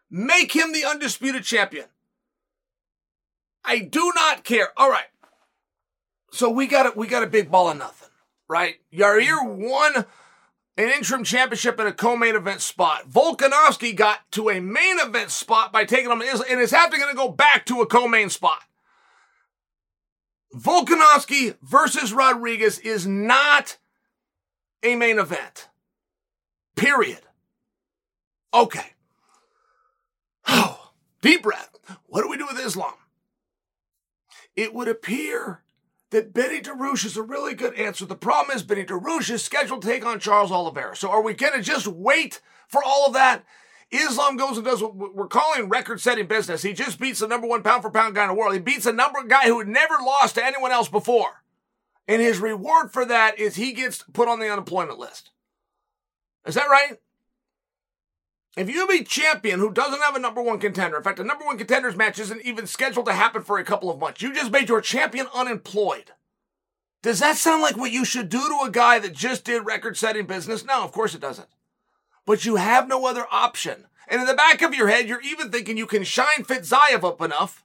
Make 0.09 0.55
him 0.55 0.71
the 0.71 0.85
undisputed 0.85 1.43
champion. 1.43 1.85
I 3.65 3.79
do 3.79 4.11
not 4.15 4.43
care. 4.43 4.69
All 4.77 4.89
right. 4.89 5.05
So 6.31 6.49
we 6.49 6.67
got 6.67 6.87
a, 6.87 6.97
we 6.97 7.07
got 7.07 7.23
a 7.23 7.27
big 7.27 7.49
ball 7.49 7.69
of 7.69 7.77
nothing, 7.77 8.09
right? 8.47 8.75
Yair 8.91 9.45
won 9.45 10.05
an 10.77 10.89
interim 10.89 11.23
championship 11.23 11.79
in 11.79 11.87
a 11.87 11.91
co-main 11.91 12.35
event 12.35 12.61
spot. 12.61 13.09
Volkanovski 13.09 13.95
got 13.95 14.19
to 14.31 14.49
a 14.49 14.59
main 14.59 14.99
event 14.99 15.29
spot 15.29 15.71
by 15.71 15.85
taking 15.85 16.11
him 16.11 16.21
and 16.21 16.59
is 16.59 16.71
having 16.71 16.99
going 16.99 17.11
to 17.11 17.17
go 17.17 17.29
back 17.29 17.65
to 17.67 17.81
a 17.81 17.85
co-main 17.85 18.29
spot. 18.29 18.59
Volkanovski 20.55 21.55
versus 21.61 22.13
Rodriguez 22.13 22.79
is 22.79 23.07
not 23.07 23.77
a 24.83 24.95
main 24.95 25.19
event. 25.19 25.69
Period. 26.75 27.21
Okay. 28.53 28.93
Oh, 30.47 30.91
deep 31.21 31.43
breath. 31.43 31.77
What 32.05 32.21
do 32.21 32.29
we 32.29 32.37
do 32.37 32.47
with 32.47 32.63
Islam? 32.63 32.93
It 34.55 34.73
would 34.73 34.87
appear 34.87 35.63
that 36.11 36.33
Benny 36.33 36.61
Dariush 36.61 37.05
is 37.05 37.17
a 37.17 37.23
really 37.23 37.55
good 37.55 37.73
answer. 37.73 38.05
The 38.05 38.15
problem 38.15 38.55
is 38.55 38.61
Benny 38.61 38.85
Dariush 38.85 39.31
is 39.31 39.43
scheduled 39.43 39.81
to 39.81 39.87
take 39.87 40.05
on 40.05 40.19
Charles 40.19 40.51
Oliveira. 40.51 40.95
So 40.95 41.09
are 41.09 41.23
we 41.23 41.33
going 41.33 41.53
to 41.53 41.61
just 41.61 41.87
wait 41.87 42.39
for 42.67 42.83
all 42.83 43.07
of 43.07 43.13
that? 43.13 43.43
Islam 43.97 44.37
goes 44.37 44.57
and 44.57 44.65
does 44.65 44.81
what 44.81 44.95
we're 44.95 45.27
calling 45.27 45.69
record-setting 45.69 46.27
business. 46.27 46.61
He 46.61 46.73
just 46.73 46.99
beats 46.99 47.19
the 47.19 47.27
number 47.27 47.47
one 47.47 47.63
pound 47.63 47.83
for 47.83 47.89
pound 47.89 48.15
guy 48.15 48.23
in 48.23 48.29
the 48.29 48.35
world. 48.35 48.53
He 48.53 48.59
beats 48.59 48.85
a 48.85 48.93
number 48.93 49.23
guy 49.23 49.45
who 49.45 49.59
had 49.59 49.67
never 49.67 49.95
lost 49.95 50.35
to 50.35 50.45
anyone 50.45 50.71
else 50.71 50.89
before. 50.89 51.43
And 52.07 52.21
his 52.21 52.39
reward 52.39 52.91
for 52.91 53.05
that 53.05 53.39
is 53.39 53.55
he 53.55 53.71
gets 53.73 54.03
put 54.13 54.27
on 54.27 54.39
the 54.39 54.51
unemployment 54.51 54.99
list. 54.99 55.31
Is 56.45 56.55
that 56.55 56.69
right? 56.69 56.99
If 58.55 58.69
you 58.69 58.85
be 58.87 59.03
champion 59.03 59.59
who 59.59 59.71
doesn't 59.71 60.01
have 60.01 60.15
a 60.15 60.19
number 60.19 60.41
one 60.41 60.59
contender, 60.59 60.97
in 60.97 61.03
fact, 61.03 61.19
a 61.19 61.23
number 61.23 61.45
one 61.45 61.57
contenders 61.57 61.95
match 61.95 62.19
isn't 62.19 62.45
even 62.45 62.67
scheduled 62.67 63.07
to 63.07 63.13
happen 63.13 63.41
for 63.41 63.57
a 63.57 63.63
couple 63.63 63.89
of 63.89 63.99
months, 63.99 64.21
you 64.21 64.33
just 64.33 64.51
made 64.51 64.69
your 64.69 64.81
champion 64.81 65.27
unemployed. 65.33 66.11
Does 67.01 67.19
that 67.19 67.35
sound 67.35 67.61
like 67.61 67.75
what 67.75 67.91
you 67.91 68.05
should 68.05 68.29
do 68.29 68.39
to 68.39 68.65
a 68.65 68.71
guy 68.71 68.99
that 68.99 69.13
just 69.13 69.43
did 69.43 69.65
record 69.65 69.97
setting 69.97 70.25
business? 70.25 70.63
No, 70.63 70.83
of 70.83 70.91
course 70.91 71.15
it 71.15 71.21
doesn't. 71.21 71.49
But 72.25 72.45
you 72.45 72.55
have 72.55 72.87
no 72.87 73.05
other 73.05 73.25
option. 73.31 73.85
And 74.07 74.21
in 74.21 74.27
the 74.27 74.33
back 74.33 74.61
of 74.61 74.75
your 74.75 74.87
head, 74.87 75.07
you're 75.07 75.21
even 75.21 75.51
thinking 75.51 75.77
you 75.77 75.87
can 75.87 76.03
shine 76.03 76.43
Fiziev 76.43 77.03
up 77.03 77.21
enough. 77.21 77.63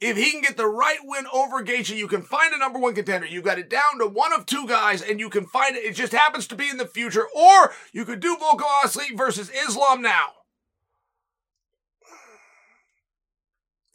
If 0.00 0.16
he 0.16 0.32
can 0.32 0.42
get 0.42 0.56
the 0.56 0.66
right 0.66 0.98
win 1.02 1.24
over 1.32 1.64
Gaethje, 1.64 1.96
you 1.96 2.08
can 2.08 2.22
find 2.22 2.52
a 2.52 2.58
number 2.58 2.78
one 2.78 2.94
contender. 2.94 3.26
You've 3.26 3.44
got 3.44 3.58
it 3.58 3.70
down 3.70 3.98
to 4.00 4.06
one 4.06 4.32
of 4.32 4.44
two 4.44 4.66
guys, 4.66 5.00
and 5.00 5.18
you 5.18 5.30
can 5.30 5.46
find 5.46 5.76
it. 5.76 5.84
It 5.84 5.94
just 5.94 6.12
happens 6.12 6.46
to 6.48 6.56
be 6.56 6.68
in 6.68 6.76
the 6.76 6.86
future. 6.86 7.26
Or 7.34 7.72
you 7.92 8.04
could 8.04 8.20
do 8.20 8.36
Volkanovski 8.36 9.16
versus 9.16 9.50
Islam 9.50 10.02
now. 10.02 10.32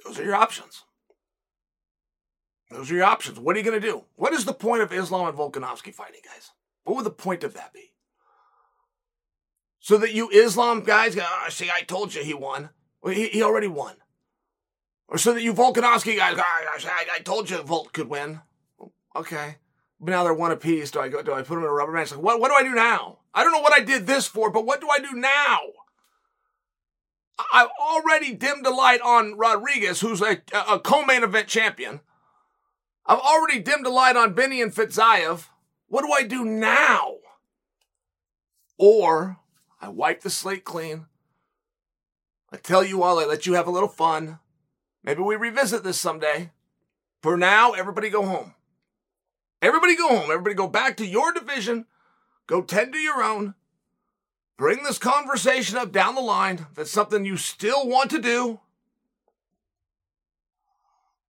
Those 0.05 0.19
are 0.19 0.23
your 0.23 0.35
options. 0.35 0.83
Those 2.71 2.89
are 2.89 2.95
your 2.95 3.05
options. 3.05 3.39
What 3.39 3.55
are 3.55 3.59
you 3.59 3.65
going 3.65 3.79
to 3.79 3.87
do? 3.87 4.05
What 4.15 4.33
is 4.33 4.45
the 4.45 4.53
point 4.53 4.81
of 4.81 4.93
Islam 4.93 5.27
and 5.27 5.37
Volkanovski 5.37 5.93
fighting, 5.93 6.21
guys? 6.25 6.51
What 6.85 6.95
would 6.95 7.05
the 7.05 7.11
point 7.11 7.43
of 7.43 7.53
that 7.55 7.73
be? 7.73 7.91
So 9.89 9.97
that 9.97 10.13
you 10.13 10.29
Islam 10.29 10.83
guys 10.83 11.15
go, 11.15 11.23
oh, 11.25 11.49
see, 11.49 11.71
I 11.71 11.81
told 11.81 12.13
you 12.13 12.21
he 12.21 12.35
won. 12.35 12.69
Well, 13.01 13.11
he, 13.11 13.27
he 13.29 13.41
already 13.41 13.65
won. 13.65 13.95
Or 15.07 15.17
so 15.17 15.33
that 15.33 15.41
you 15.41 15.51
Volkanovski 15.51 16.15
guys 16.15 16.37
oh, 16.37 16.43
I, 16.43 17.05
I 17.15 17.19
told 17.21 17.49
you 17.49 17.57
Volk 17.63 17.91
could 17.91 18.07
win. 18.07 18.41
Okay. 19.15 19.55
But 19.99 20.11
now 20.11 20.23
they're 20.23 20.31
one 20.35 20.51
apiece. 20.51 20.91
Do 20.91 20.99
I 20.99 21.09
go? 21.09 21.23
Do 21.23 21.33
I 21.33 21.41
put 21.41 21.55
them 21.55 21.63
in 21.63 21.69
a 21.71 21.73
rubber 21.73 21.91
match? 21.91 22.11
Like, 22.11 22.21
what? 22.21 22.39
What 22.39 22.49
do 22.49 22.53
I 22.53 22.61
do 22.61 22.75
now? 22.75 23.17
I 23.33 23.43
don't 23.43 23.51
know 23.51 23.61
what 23.61 23.73
I 23.73 23.79
did 23.79 24.05
this 24.05 24.27
for, 24.27 24.51
but 24.51 24.63
what 24.63 24.79
do 24.79 24.87
I 24.89 24.99
do 24.99 25.13
now? 25.13 25.57
I've 27.51 27.71
already 27.81 28.35
dimmed 28.35 28.63
the 28.63 28.69
light 28.69 29.01
on 29.01 29.39
Rodriguez, 29.39 30.01
who's 30.01 30.21
a, 30.21 30.39
a 30.69 30.77
co-main 30.77 31.23
event 31.23 31.47
champion. 31.47 32.01
I've 33.07 33.17
already 33.17 33.59
dimmed 33.59 33.87
the 33.87 33.89
light 33.89 34.15
on 34.15 34.35
Benny 34.35 34.61
and 34.61 34.71
Fiziev. 34.71 35.47
What 35.87 36.05
do 36.05 36.11
I 36.11 36.21
do 36.21 36.45
now? 36.45 37.15
Or 38.77 39.39
I 39.81 39.89
wipe 39.89 40.21
the 40.21 40.29
slate 40.29 40.65
clean. 40.65 41.05
I 42.51 42.57
tell 42.57 42.83
you 42.83 43.03
all, 43.03 43.19
I 43.19 43.25
let 43.25 43.45
you 43.45 43.53
have 43.53 43.67
a 43.67 43.71
little 43.71 43.89
fun. 43.89 44.39
Maybe 45.03 45.21
we 45.21 45.35
revisit 45.35 45.83
this 45.83 45.99
someday. 45.99 46.51
For 47.21 47.37
now, 47.37 47.71
everybody 47.71 48.09
go 48.09 48.25
home. 48.25 48.53
Everybody 49.61 49.95
go 49.95 50.09
home. 50.09 50.31
Everybody 50.31 50.55
go 50.55 50.67
back 50.67 50.97
to 50.97 51.05
your 51.05 51.31
division. 51.31 51.85
Go 52.47 52.61
tend 52.61 52.93
to 52.93 52.99
your 52.99 53.21
own. 53.21 53.55
Bring 54.57 54.83
this 54.83 54.97
conversation 54.97 55.77
up 55.77 55.91
down 55.91 56.15
the 56.15 56.21
line. 56.21 56.67
That's 56.75 56.91
something 56.91 57.25
you 57.25 57.37
still 57.37 57.87
want 57.87 58.09
to 58.11 58.19
do. 58.19 58.59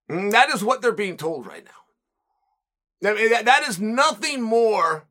And 0.08 0.24
mm, 0.24 0.30
that 0.32 0.50
is 0.50 0.64
what 0.64 0.82
they're 0.82 0.90
being 0.90 1.16
told 1.16 1.46
right 1.46 1.64
now. 1.64 3.08
I 3.10 3.14
mean, 3.14 3.30
that, 3.30 3.44
that 3.44 3.62
is 3.68 3.80
nothing 3.80 4.42
more 4.42 5.04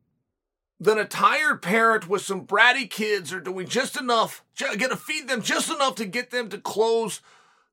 than 0.80 0.98
a 0.98 1.04
tired 1.04 1.60
parent 1.60 2.08
with 2.08 2.22
some 2.22 2.46
bratty 2.46 2.88
kids 2.88 3.32
are 3.32 3.40
doing 3.40 3.68
just 3.68 3.98
enough, 3.98 4.42
to 4.56 4.96
feed 4.96 5.28
them 5.28 5.42
just 5.42 5.70
enough 5.70 5.94
to 5.96 6.06
get 6.06 6.30
them 6.30 6.48
to 6.48 6.58
close 6.58 7.20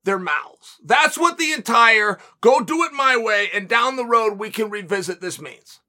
their 0.04 0.20
mouths. 0.20 0.78
That's 0.84 1.18
what 1.18 1.38
the 1.38 1.54
entire 1.54 2.20
go 2.42 2.60
do 2.60 2.84
it 2.84 2.92
my 2.94 3.16
way 3.16 3.50
and 3.54 3.70
down 3.70 3.96
the 3.96 4.06
road 4.06 4.38
we 4.38 4.50
can 4.50 4.70
revisit 4.70 5.22
this 5.22 5.40
means. 5.40 5.80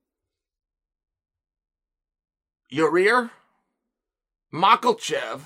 Yair, 2.72 3.30
Makhachev, 4.52 5.40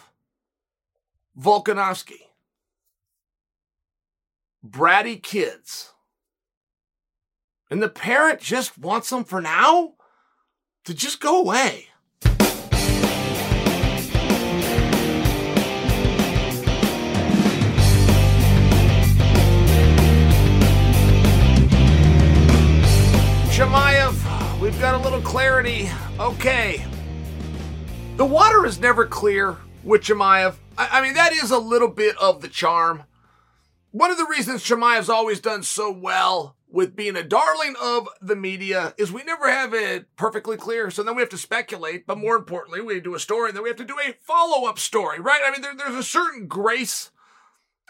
Volkanovski. 1.39 2.21
Bratty 4.67 5.21
kids. 5.23 5.93
And 7.71 7.83
the 7.83 7.89
parent 7.89 8.41
just 8.41 8.79
wants 8.79 9.09
them 9.11 9.25
for 9.25 9.41
now 9.41 9.95
to 10.85 10.95
just 10.95 11.21
go 11.21 11.41
away. 11.41 11.89
Chimaev, 23.53 24.61
we've 24.61 24.79
got 24.81 24.95
a 24.95 24.99
little 24.99 25.21
clarity. 25.21 25.89
Okay. 26.19 26.85
The 28.17 28.25
water 28.25 28.67
is 28.67 28.81
never 28.81 29.07
clear 29.07 29.57
with 29.85 30.03
Chimaev. 30.03 30.55
I, 30.77 30.89
I 30.99 31.03
mean, 31.03 31.15
that 31.15 31.33
is 31.33 31.51
a 31.51 31.59
little 31.59 31.89
bit 31.89 32.17
of 32.19 32.43
the 32.43 32.49
charm. 32.49 33.05
One 33.93 34.11
of 34.11 34.19
the 34.19 34.27
reasons 34.27 34.65
Chimaev's 34.65 35.09
always 35.09 35.39
done 35.39 35.63
so 35.63 35.93
well 35.93 36.57
with 36.73 36.97
being 36.97 37.17
a 37.17 37.23
darling 37.23 37.75
of 37.81 38.09
the 38.21 38.35
media 38.35 38.95
is 38.97 39.13
we 39.13 39.23
never 39.23 39.51
have 39.51 39.75
it 39.75 40.07
perfectly 40.17 40.57
clear. 40.57 40.91
So 40.91 41.03
then 41.03 41.15
we 41.15 41.23
have 41.23 41.29
to 41.31 41.39
speculate, 41.39 42.07
but 42.07 42.19
more 42.19 42.35
importantly, 42.35 42.81
we 42.81 42.99
do 42.99 43.15
a 43.15 43.21
story 43.21 43.51
and 43.51 43.57
then 43.57 43.63
we 43.63 43.69
have 43.69 43.77
to 43.77 43.85
do 43.85 43.99
a 44.01 44.15
follow 44.21 44.67
up 44.67 44.79
story, 44.79 45.21
right? 45.21 45.43
I 45.45 45.51
mean, 45.51 45.61
there, 45.61 45.77
there's 45.77 45.95
a 45.95 46.03
certain 46.03 46.47
grace 46.47 47.11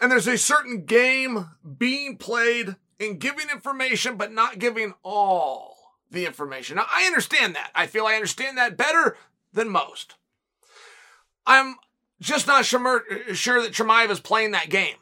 and 0.01 0.11
there's 0.11 0.27
a 0.27 0.37
certain 0.37 0.85
game 0.85 1.49
being 1.77 2.17
played 2.17 2.75
in 2.99 3.19
giving 3.19 3.49
information, 3.49 4.17
but 4.17 4.33
not 4.33 4.59
giving 4.59 4.93
all 5.01 5.77
the 6.11 6.25
information. 6.25 6.75
Now, 6.75 6.85
I 6.93 7.05
understand 7.05 7.55
that. 7.55 7.71
I 7.73 7.87
feel 7.87 8.05
I 8.05 8.15
understand 8.15 8.57
that 8.57 8.77
better 8.77 9.17
than 9.53 9.69
most. 9.69 10.15
I'm 11.45 11.75
just 12.19 12.47
not 12.47 12.65
sure, 12.65 12.81
that 12.81 13.73
Chimaev 13.73 14.09
is 14.09 14.19
playing 14.19 14.51
that 14.51 14.69
game. 14.69 14.95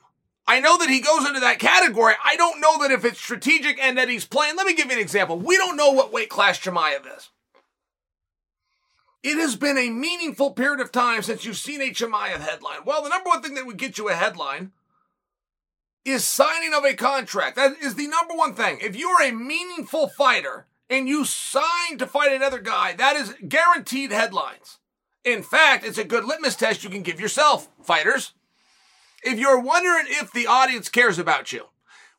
I 0.47 0.59
know 0.59 0.77
that 0.77 0.89
he 0.89 1.01
goes 1.01 1.27
into 1.27 1.39
that 1.39 1.59
category. 1.59 2.13
I 2.23 2.35
don't 2.35 2.59
know 2.59 2.81
that 2.81 2.91
if 2.91 3.05
it's 3.05 3.19
strategic 3.19 3.79
and 3.79 3.97
that 3.97 4.09
he's 4.09 4.25
playing. 4.25 4.55
Let 4.55 4.67
me 4.67 4.73
give 4.73 4.87
you 4.87 4.93
an 4.93 4.99
example. 4.99 5.37
We 5.37 5.55
don't 5.57 5.77
know 5.77 5.91
what 5.91 6.11
weight 6.11 6.29
class 6.29 6.59
Chimaev 6.59 7.05
is. 7.17 7.29
It 9.23 9.37
has 9.37 9.55
been 9.55 9.77
a 9.77 9.91
meaningful 9.91 10.51
period 10.51 10.79
of 10.79 10.91
time 10.91 11.21
since 11.21 11.45
you've 11.45 11.57
seen 11.57 11.79
a 11.81 11.93
headline. 11.93 12.79
Well, 12.85 13.03
the 13.03 13.09
number 13.09 13.29
one 13.29 13.41
thing 13.41 13.53
that 13.53 13.67
would 13.67 13.77
get 13.77 13.97
you 13.99 14.09
a 14.09 14.13
headline 14.13 14.71
is 16.03 16.25
signing 16.25 16.73
of 16.73 16.83
a 16.83 16.95
contract. 16.95 17.55
That 17.55 17.73
is 17.79 17.93
the 17.93 18.07
number 18.07 18.33
one 18.33 18.55
thing. 18.55 18.79
If 18.81 18.95
you're 18.95 19.21
a 19.21 19.31
meaningful 19.31 20.07
fighter 20.07 20.65
and 20.89 21.07
you 21.07 21.23
sign 21.23 21.99
to 21.99 22.07
fight 22.07 22.31
another 22.31 22.59
guy, 22.59 22.93
that 22.93 23.15
is 23.15 23.35
guaranteed 23.47 24.11
headlines. 24.11 24.79
In 25.23 25.43
fact, 25.43 25.85
it's 25.85 25.99
a 25.99 26.03
good 26.03 26.25
litmus 26.25 26.55
test 26.55 26.83
you 26.83 26.89
can 26.89 27.03
give 27.03 27.19
yourself, 27.19 27.69
fighters. 27.83 28.33
If 29.23 29.37
you're 29.39 29.59
wondering 29.59 30.05
if 30.07 30.31
the 30.31 30.47
audience 30.47 30.89
cares 30.89 31.19
about 31.19 31.53
you, 31.53 31.65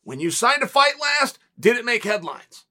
when 0.04 0.20
you 0.20 0.30
signed 0.30 0.62
a 0.62 0.68
fight 0.68 0.94
last, 1.00 1.38
did 1.58 1.76
it 1.76 1.84
make 1.84 2.04
headlines? 2.04 2.64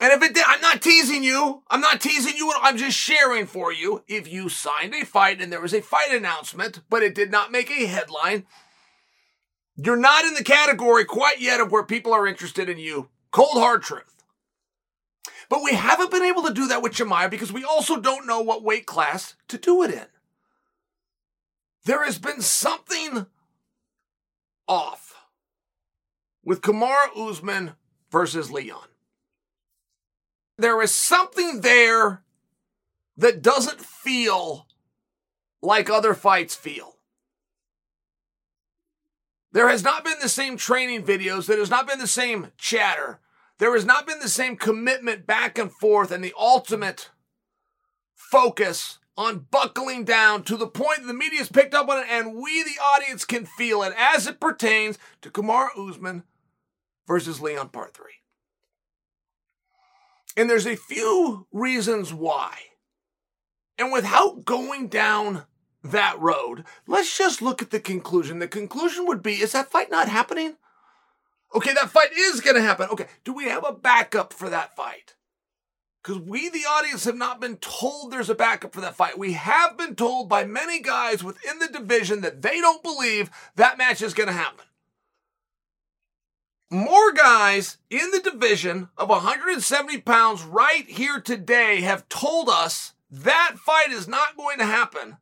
And 0.00 0.12
if 0.12 0.22
it 0.22 0.34
did, 0.34 0.44
I'm 0.46 0.60
not 0.60 0.82
teasing 0.82 1.22
you. 1.22 1.62
I'm 1.70 1.80
not 1.80 2.00
teasing 2.00 2.36
you. 2.36 2.52
I'm 2.60 2.76
just 2.76 2.98
sharing 2.98 3.46
for 3.46 3.72
you. 3.72 4.02
If 4.08 4.30
you 4.30 4.48
signed 4.48 4.94
a 4.94 5.04
fight 5.04 5.40
and 5.40 5.52
there 5.52 5.60
was 5.60 5.74
a 5.74 5.80
fight 5.80 6.10
announcement, 6.10 6.80
but 6.90 7.02
it 7.02 7.14
did 7.14 7.30
not 7.30 7.52
make 7.52 7.70
a 7.70 7.86
headline, 7.86 8.44
you're 9.76 9.96
not 9.96 10.24
in 10.24 10.34
the 10.34 10.42
category 10.42 11.04
quite 11.04 11.40
yet 11.40 11.60
of 11.60 11.70
where 11.70 11.84
people 11.84 12.12
are 12.12 12.26
interested 12.26 12.68
in 12.68 12.78
you. 12.78 13.10
Cold 13.30 13.54
hard 13.54 13.82
truth. 13.82 14.24
But 15.48 15.62
we 15.62 15.72
haven't 15.74 16.10
been 16.10 16.24
able 16.24 16.42
to 16.44 16.52
do 16.52 16.66
that 16.68 16.82
with 16.82 16.94
Chimaev 16.94 17.30
because 17.30 17.52
we 17.52 17.62
also 17.62 18.00
don't 18.00 18.26
know 18.26 18.40
what 18.40 18.64
weight 18.64 18.86
class 18.86 19.34
to 19.48 19.58
do 19.58 19.82
it 19.82 19.92
in 19.92 20.06
there 21.84 22.04
has 22.04 22.18
been 22.18 22.40
something 22.40 23.26
off 24.68 25.14
with 26.44 26.60
Kamaru 26.60 27.30
Usman 27.30 27.72
versus 28.10 28.50
Leon. 28.50 28.88
There 30.58 30.80
is 30.82 30.94
something 30.94 31.60
there 31.60 32.22
that 33.16 33.42
doesn't 33.42 33.80
feel 33.80 34.66
like 35.60 35.90
other 35.90 36.14
fights 36.14 36.54
feel. 36.54 36.96
There 39.52 39.68
has 39.68 39.84
not 39.84 40.04
been 40.04 40.18
the 40.20 40.28
same 40.28 40.56
training 40.56 41.02
videos. 41.02 41.46
There 41.46 41.58
has 41.58 41.70
not 41.70 41.86
been 41.86 41.98
the 41.98 42.06
same 42.06 42.48
chatter. 42.56 43.20
There 43.58 43.74
has 43.74 43.84
not 43.84 44.06
been 44.06 44.18
the 44.18 44.28
same 44.28 44.56
commitment 44.56 45.26
back 45.26 45.58
and 45.58 45.70
forth 45.70 46.10
and 46.10 46.24
the 46.24 46.34
ultimate 46.38 47.10
focus 48.14 48.98
on 49.16 49.46
buckling 49.50 50.04
down 50.04 50.42
to 50.44 50.56
the 50.56 50.66
point 50.66 51.00
that 51.00 51.06
the 51.06 51.14
media's 51.14 51.48
picked 51.48 51.74
up 51.74 51.88
on 51.88 51.98
it 51.98 52.06
and 52.08 52.34
we, 52.34 52.62
the 52.62 52.80
audience, 52.80 53.24
can 53.24 53.44
feel 53.44 53.82
it 53.82 53.92
as 53.96 54.26
it 54.26 54.40
pertains 54.40 54.98
to 55.20 55.30
Kamaru 55.30 55.90
Usman 55.90 56.22
versus 57.06 57.40
Leon 57.40 57.68
Part 57.68 57.94
3. 57.94 58.06
And 60.36 60.48
there's 60.48 60.66
a 60.66 60.76
few 60.76 61.46
reasons 61.52 62.12
why. 62.12 62.56
And 63.78 63.92
without 63.92 64.44
going 64.44 64.88
down 64.88 65.44
that 65.84 66.18
road, 66.18 66.64
let's 66.86 67.16
just 67.16 67.42
look 67.42 67.60
at 67.60 67.70
the 67.70 67.80
conclusion. 67.80 68.38
The 68.38 68.48
conclusion 68.48 69.06
would 69.06 69.22
be 69.22 69.34
is 69.34 69.52
that 69.52 69.70
fight 69.70 69.90
not 69.90 70.08
happening? 70.08 70.56
Okay, 71.54 71.74
that 71.74 71.90
fight 71.90 72.12
is 72.16 72.40
going 72.40 72.56
to 72.56 72.62
happen. 72.62 72.88
Okay, 72.90 73.06
do 73.24 73.34
we 73.34 73.44
have 73.44 73.64
a 73.66 73.74
backup 73.74 74.32
for 74.32 74.48
that 74.48 74.74
fight? 74.74 75.16
Because 76.02 76.20
we, 76.20 76.48
the 76.48 76.64
audience, 76.68 77.04
have 77.04 77.16
not 77.16 77.40
been 77.40 77.56
told 77.58 78.10
there's 78.10 78.30
a 78.30 78.34
backup 78.34 78.74
for 78.74 78.80
that 78.80 78.96
fight. 78.96 79.18
We 79.18 79.32
have 79.34 79.76
been 79.76 79.94
told 79.94 80.28
by 80.28 80.44
many 80.44 80.80
guys 80.80 81.22
within 81.22 81.60
the 81.60 81.68
division 81.68 82.22
that 82.22 82.42
they 82.42 82.60
don't 82.60 82.82
believe 82.82 83.30
that 83.54 83.78
match 83.78 84.02
is 84.02 84.14
going 84.14 84.28
to 84.28 84.32
happen. 84.32 84.64
More 86.70 87.12
guys 87.12 87.76
in 87.90 88.10
the 88.10 88.18
division 88.18 88.88
of 88.96 89.10
170 89.10 90.00
pounds 90.00 90.42
right 90.42 90.88
here 90.88 91.20
today 91.20 91.82
have 91.82 92.08
told 92.08 92.48
us 92.48 92.94
that 93.10 93.56
fight 93.58 93.90
is 93.90 94.08
not 94.08 94.36
going 94.36 94.58
to 94.58 94.64
happen 94.64 95.18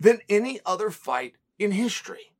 than 0.00 0.20
any 0.28 0.58
other 0.64 0.90
fight 0.90 1.36
in 1.58 1.70
history. 1.70 2.32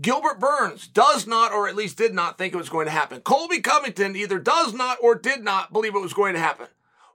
Gilbert 0.00 0.38
Burns 0.38 0.86
does 0.86 1.26
not, 1.26 1.52
or 1.52 1.68
at 1.68 1.74
least 1.74 1.98
did 1.98 2.14
not, 2.14 2.38
think 2.38 2.54
it 2.54 2.58
was 2.58 2.68
going 2.68 2.86
to 2.86 2.92
happen. 2.92 3.20
Colby 3.20 3.60
Covington 3.60 4.14
either 4.14 4.38
does 4.38 4.72
not 4.72 4.98
or 5.02 5.14
did 5.14 5.42
not 5.42 5.72
believe 5.72 5.94
it 5.94 6.00
was 6.00 6.12
going 6.12 6.34
to 6.34 6.40
happen. 6.40 6.68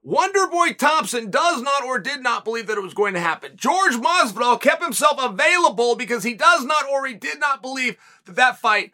Wonderboy 0.06 0.78
Thompson 0.78 1.32
does 1.32 1.62
not 1.62 1.84
or 1.86 1.98
did 1.98 2.22
not 2.22 2.44
believe 2.44 2.68
that 2.68 2.78
it 2.78 2.84
was 2.84 2.94
going 2.94 3.14
to 3.14 3.22
happen. 3.22 3.54
George 3.56 3.94
Masvidal 3.94 4.60
kept 4.60 4.84
himself 4.84 5.18
available 5.18 5.96
because 5.96 6.24
he 6.24 6.34
does 6.34 6.66
not 6.66 6.84
or 6.92 7.08
he 7.08 7.14
did 7.14 7.40
not 7.40 7.62
believe 7.62 7.96
that 8.26 8.36
that 8.36 8.60
fight 8.60 8.92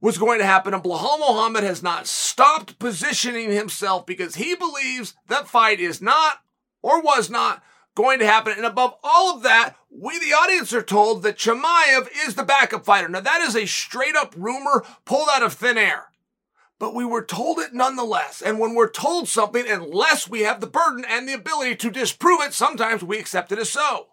was 0.00 0.18
going 0.18 0.40
to 0.40 0.46
happen. 0.46 0.74
And 0.74 0.82
Belal 0.82 1.20
Muhammad 1.20 1.62
has 1.62 1.84
not 1.84 2.08
stopped 2.08 2.80
positioning 2.80 3.52
himself 3.52 4.06
because 4.06 4.34
he 4.34 4.56
believes 4.56 5.14
that 5.28 5.46
fight 5.46 5.78
is 5.78 6.02
not 6.02 6.38
or 6.82 7.00
was 7.00 7.30
not 7.30 7.62
going 7.94 8.18
to 8.20 8.26
happen. 8.26 8.54
And 8.56 8.66
above 8.66 8.94
all 9.02 9.36
of 9.36 9.42
that, 9.42 9.74
we, 9.90 10.18
the 10.18 10.34
audience, 10.34 10.72
are 10.72 10.82
told 10.82 11.22
that 11.22 11.38
Chimaev 11.38 12.08
is 12.26 12.34
the 12.34 12.44
backup 12.44 12.84
fighter. 12.84 13.08
Now, 13.08 13.20
that 13.20 13.40
is 13.42 13.56
a 13.56 13.66
straight 13.66 14.16
up 14.16 14.34
rumor 14.36 14.84
pulled 15.04 15.28
out 15.30 15.42
of 15.42 15.52
thin 15.52 15.78
air. 15.78 16.06
But 16.78 16.94
we 16.94 17.04
were 17.04 17.24
told 17.24 17.58
it 17.58 17.74
nonetheless. 17.74 18.40
And 18.40 18.58
when 18.58 18.74
we're 18.74 18.90
told 18.90 19.28
something, 19.28 19.68
unless 19.68 20.28
we 20.28 20.40
have 20.40 20.60
the 20.60 20.66
burden 20.66 21.04
and 21.06 21.28
the 21.28 21.34
ability 21.34 21.76
to 21.76 21.90
disprove 21.90 22.40
it, 22.40 22.54
sometimes 22.54 23.04
we 23.04 23.18
accept 23.18 23.52
it 23.52 23.58
as 23.58 23.68
so. 23.68 24.06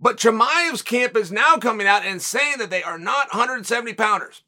But 0.00 0.16
Chimaev's 0.16 0.82
camp 0.82 1.16
is 1.16 1.30
now 1.30 1.56
coming 1.58 1.86
out 1.86 2.04
and 2.04 2.20
saying 2.20 2.58
that 2.58 2.70
they 2.70 2.82
are 2.82 2.98
not 2.98 3.28
170 3.28 3.94
pounders. 3.94 4.42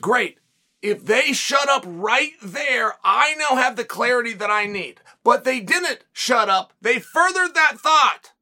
Great. 0.00 0.38
If 0.80 1.04
they 1.04 1.32
shut 1.32 1.68
up 1.68 1.82
right 1.84 2.34
there, 2.40 2.94
I 3.02 3.34
now 3.34 3.56
have 3.56 3.74
the 3.74 3.84
clarity 3.84 4.34
that 4.34 4.50
I 4.50 4.66
need. 4.66 5.00
But 5.24 5.44
they 5.44 5.60
didn't 5.60 6.04
shut 6.12 6.48
up. 6.48 6.72
They 6.80 6.98
furthered 6.98 7.54
that 7.54 7.78
thought. 7.78 8.32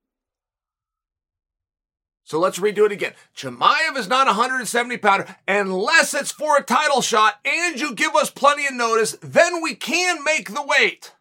So 2.26 2.40
let's 2.40 2.58
redo 2.58 2.84
it 2.86 2.90
again. 2.90 3.12
Chimaev 3.36 3.96
is 3.96 4.08
not 4.08 4.26
170 4.26 4.96
pounder 4.96 5.36
unless 5.46 6.12
it's 6.12 6.32
for 6.32 6.56
a 6.56 6.62
title 6.62 7.00
shot 7.00 7.34
and 7.44 7.80
you 7.80 7.94
give 7.94 8.16
us 8.16 8.30
plenty 8.30 8.66
of 8.66 8.74
notice, 8.74 9.16
then 9.22 9.62
we 9.62 9.76
can 9.76 10.24
make 10.24 10.52
the 10.52 10.62
weight. 10.62 11.14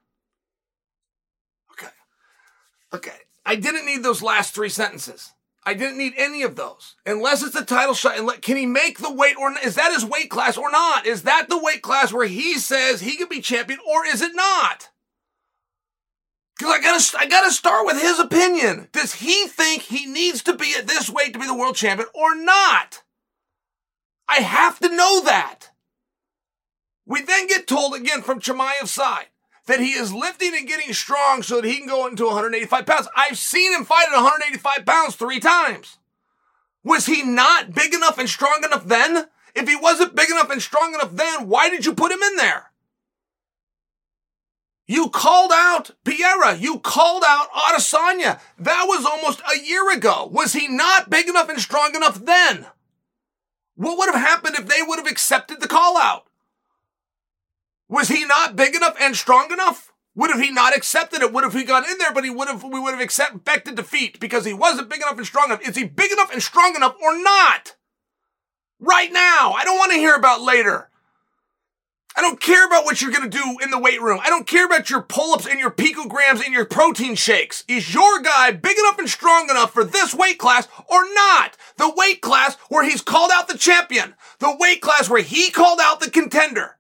Okay. 1.74 1.92
Okay. 2.92 3.18
I 3.46 3.56
didn't 3.56 3.86
need 3.86 4.02
those 4.02 4.24
last 4.24 4.56
three 4.56 4.70
sentences. 4.70 5.32
I 5.64 5.76
didn't 5.76 6.00
need 6.00 6.14
any 6.18 6.42
of 6.42 6.56
those. 6.56 6.96
Unless 7.06 7.44
it's 7.44 7.56
a 7.56 7.64
title 7.64 7.94
shot. 7.94 8.18
And 8.18 8.42
can 8.42 8.58
he 8.58 8.66
make 8.66 8.98
the 8.98 9.14
weight 9.14 9.38
or 9.38 9.54
is 9.64 9.76
that 9.76 9.94
his 9.94 10.04
weight 10.04 10.32
class 10.32 10.58
or 10.58 10.72
not? 10.72 11.06
Is 11.06 11.22
that 11.22 11.50
the 11.50 11.62
weight 11.62 11.84
class 11.84 12.12
where 12.14 12.28
he 12.28 12.58
says 12.58 13.02
he 13.02 13.16
could 13.16 13.30
be 13.30 13.42
champion 13.42 13.80
or 13.88 14.08
is 14.08 14.24
it 14.24 14.34
not? 14.34 14.90
Cause 16.60 16.70
I 16.70 16.82
gotta, 16.82 17.18
I 17.18 17.26
gotta 17.26 17.52
start 17.52 17.86
with 17.86 18.02
his 18.02 18.18
opinion. 18.18 18.88
Does 18.94 19.16
he 19.16 19.48
think 19.48 19.84
he 19.84 20.06
needs 20.06 20.42
to 20.44 20.56
be 20.56 20.74
at 20.78 20.88
this 20.88 21.10
weight 21.10 21.34
to 21.34 21.40
be 21.40 21.48
the 21.48 21.54
world 21.54 21.76
champion 21.76 22.08
or 22.14 22.34
not? 22.36 23.04
I 24.28 24.36
have 24.36 24.80
to 24.80 24.96
know 24.96 25.22
that. 25.26 25.72
We 27.06 27.22
then 27.22 27.48
get 27.48 27.68
told 27.68 27.94
again 27.94 28.22
from 28.22 28.40
Chimaev's 28.40 28.92
side 28.92 29.28
that 29.68 29.80
he 29.80 29.92
is 29.92 30.14
lifting 30.14 30.56
and 30.56 30.68
getting 30.68 30.94
strong 30.94 31.44
so 31.44 31.60
that 31.60 31.68
he 31.68 31.78
can 31.78 31.88
go 31.88 32.08
into 32.08 32.26
185 32.26 32.86
pounds. 32.86 33.08
I've 33.16 33.38
seen 33.38 33.74
him 33.74 33.84
fight 33.84 34.08
at 34.08 34.16
185 34.16 34.86
pounds 34.86 35.16
three 35.16 35.40
times. 35.40 35.98
Was 36.84 37.08
he 37.08 37.24
not 37.24 37.74
big 37.74 37.94
enough 37.94 38.18
and 38.18 38.30
strong 38.30 38.62
enough 38.64 38.86
then? 38.86 39.26
If 39.56 39.68
he 39.68 39.76
wasn't 39.76 40.16
big 40.16 40.30
enough 40.30 40.50
and 40.50 40.62
strong 40.62 40.94
enough 40.94 41.12
then, 41.14 41.48
why 41.48 41.70
did 41.70 41.86
you 41.86 41.94
put 41.94 42.12
him 42.12 42.22
in 42.22 42.36
there? 42.36 42.72
You 44.88 45.10
called 45.10 45.52
out 45.54 45.92
Pereira. 46.04 46.56
You 46.56 46.80
called 46.80 47.24
out 47.26 47.52
Adesanya. 47.52 48.40
That 48.60 48.86
was 48.88 49.06
almost 49.06 49.42
a 49.42 49.60
year 49.60 49.92
ago. 49.92 50.30
Was 50.32 50.54
he 50.54 50.68
not 50.68 51.10
big 51.10 51.28
enough 51.28 51.50
and 51.50 51.60
strong 51.60 51.96
enough 51.96 52.24
then? 52.24 52.68
What 53.76 53.98
would 53.98 54.14
have 54.14 54.22
happened 54.22 54.56
if 54.56 54.68
they 54.68 54.82
would 54.82 55.00
have 55.00 55.08
accepted 55.08 55.60
the 55.60 55.68
call 55.68 55.98
out? 55.98 56.26
Was 57.90 58.10
he 58.10 58.26
not 58.26 58.56
big 58.56 58.76
enough 58.76 58.96
and 59.00 59.16
strong 59.16 59.52
enough? 59.52 59.92
Would 60.16 60.32
have 60.32 60.40
he 60.40 60.52
not 60.52 60.76
accepted 60.76 61.22
it? 61.22 61.34
Would 61.34 61.44
have 61.44 61.54
he 61.54 61.66
gone 61.66 61.84
in 61.90 61.98
there, 61.98 62.14
but 62.14 62.24
he 62.24 62.30
would 62.30 62.48
have 62.48 62.64
we 62.64 62.80
would 62.80 62.92
have 62.92 63.02
expected 63.02 63.76
defeat 63.76 64.20
because 64.20 64.46
he 64.46 64.54
wasn't 64.54 64.90
big 64.90 65.02
enough 65.02 65.18
and 65.18 65.26
strong 65.26 65.48
enough. 65.48 65.68
Is 65.68 65.76
he 65.76 65.84
big 65.84 66.12
enough 66.12 66.32
and 66.32 66.42
strong 66.42 66.76
enough 66.76 66.96
or 67.02 67.22
not? 67.22 67.76
Right 68.80 69.12
now. 69.12 69.54
I 69.58 69.64
don't 69.66 69.78
want 69.78 69.92
to 69.92 69.98
hear 69.98 70.16
about 70.16 70.42
later. 70.42 70.90
I 72.18 72.22
don't 72.22 72.40
care 72.40 72.66
about 72.66 72.86
what 72.86 73.02
you're 73.02 73.12
going 73.12 73.30
to 73.30 73.38
do 73.38 73.58
in 73.62 73.72
the 73.72 73.80
weight 73.80 74.02
room. 74.02 74.22
I 74.24 74.30
don't 74.30 74.48
care 74.48 74.66
about 74.66 74.90
your 74.90 75.02
pull-ups 75.02 75.46
and 75.46 75.60
your 75.60 75.72
picograms 75.72 76.44
and 76.44 76.54
your 76.54 76.66
protein 76.66 77.16
shakes. 77.16 77.66
Is 77.68 77.94
your 77.94 78.22
guy 78.22 78.52
big 78.52 78.78
enough 78.78 78.98
and 79.00 79.10
strong 79.10 79.50
enough 79.50 79.74
for 79.74 79.84
this 79.84 80.16
weight 80.16 80.38
class 80.38 80.68
or 80.90 81.04
not? 81.14 81.58
The 81.76 81.94
weight 81.94 82.22
class 82.22 82.56
where 82.70 82.86
he's 82.86 83.02
called 83.02 83.32
out 83.34 83.50
the 83.50 83.58
champion. 83.58 84.16
The 84.40 84.56
weight 84.58 84.82
class 84.82 85.10
where 85.10 85.22
he 85.22 85.52
called 85.52 85.80
out 85.82 86.00
the 86.00 86.10
contender. 86.10 86.78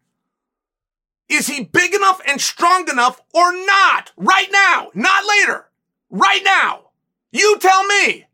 Is 1.27 1.47
he 1.47 1.65
big 1.65 1.93
enough 1.93 2.21
and 2.25 2.39
strong 2.39 2.87
enough 2.89 3.21
or 3.33 3.51
not? 3.51 4.13
Right 4.15 4.49
now, 4.51 4.89
not 4.93 5.23
later. 5.27 5.69
Right 6.09 6.41
now. 6.43 6.91
You 7.31 7.57
tell 7.59 7.85
me. 7.85 8.24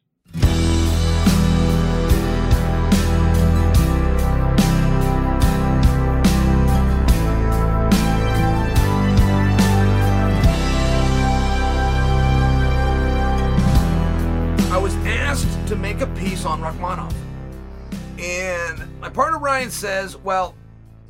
Ryan 19.51 19.69
says, 19.69 20.15
well, 20.15 20.55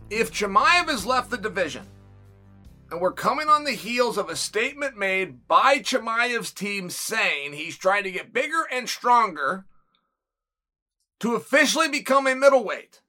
if 0.09 0.31
Chimaev 0.31 0.89
has 0.89 1.05
left 1.05 1.29
the 1.29 1.37
division, 1.37 1.85
and 2.89 2.99
we're 2.99 3.11
coming 3.11 3.47
on 3.47 3.65
the 3.65 3.71
heels 3.73 4.17
of 4.17 4.29
a 4.29 4.35
statement 4.35 4.97
made 4.97 5.47
by 5.47 5.77
Chimaev's 5.77 6.51
team 6.51 6.89
saying 6.89 7.53
he's 7.53 7.77
trying 7.77 8.03
to 8.03 8.11
get 8.11 8.33
bigger 8.33 8.63
and 8.71 8.89
stronger 8.89 9.65
to 11.19 11.35
officially 11.35 11.87
become 11.87 12.25
a 12.25 12.33
middleweight. 12.33 13.01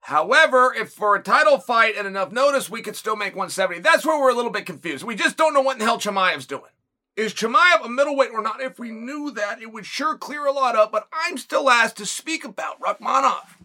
However, 0.00 0.74
if 0.76 0.90
for 0.90 1.16
a 1.16 1.22
title 1.22 1.56
fight 1.56 1.94
and 1.96 2.06
enough 2.06 2.30
notice, 2.30 2.68
we 2.68 2.82
could 2.82 2.96
still 2.96 3.16
make 3.16 3.34
170. 3.34 3.80
That's 3.80 4.04
where 4.04 4.20
we're 4.20 4.32
a 4.32 4.36
little 4.36 4.52
bit 4.52 4.66
confused. 4.66 5.02
We 5.02 5.14
just 5.14 5.38
don't 5.38 5.54
know 5.54 5.62
what 5.62 5.78
the 5.78 5.86
hell 5.86 5.98
Chimaev's 5.98 6.44
doing. 6.44 6.72
Is 7.16 7.32
Chimaev 7.32 7.86
a 7.86 7.88
middleweight 7.88 8.32
or 8.34 8.42
not? 8.42 8.60
If 8.60 8.78
we 8.78 8.90
knew 8.90 9.30
that, 9.30 9.62
it 9.62 9.72
would 9.72 9.86
sure 9.86 10.18
clear 10.18 10.44
a 10.44 10.52
lot 10.52 10.76
up, 10.76 10.92
but 10.92 11.08
I'm 11.10 11.38
still 11.38 11.70
asked 11.70 11.96
to 11.96 12.04
speak 12.04 12.44
about 12.44 12.78
Rakhmonov. 12.82 13.59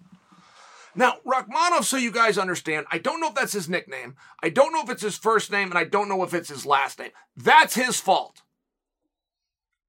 Now, 0.95 1.17
Rakhmonov, 1.25 1.83
so 1.83 1.97
you 1.97 2.11
guys 2.11 2.37
understand, 2.37 2.85
I 2.89 2.99
don't 2.99 3.19
know 3.19 3.27
if 3.27 3.35
that's 3.35 3.53
his 3.53 3.67
nickname. 3.67 4.15
I 4.41 4.49
don't 4.49 4.71
know 4.71 4.81
if 4.81 4.89
it's 4.89 5.01
his 5.01 5.17
first 5.17 5.51
name, 5.51 5.69
and 5.69 5.77
I 5.77 5.83
don't 5.83 6.07
know 6.07 6.23
if 6.23 6.33
it's 6.33 6.49
his 6.49 6.65
last 6.65 6.99
name. 6.99 7.11
That's 7.35 7.75
his 7.75 7.99
fault. 7.99 8.43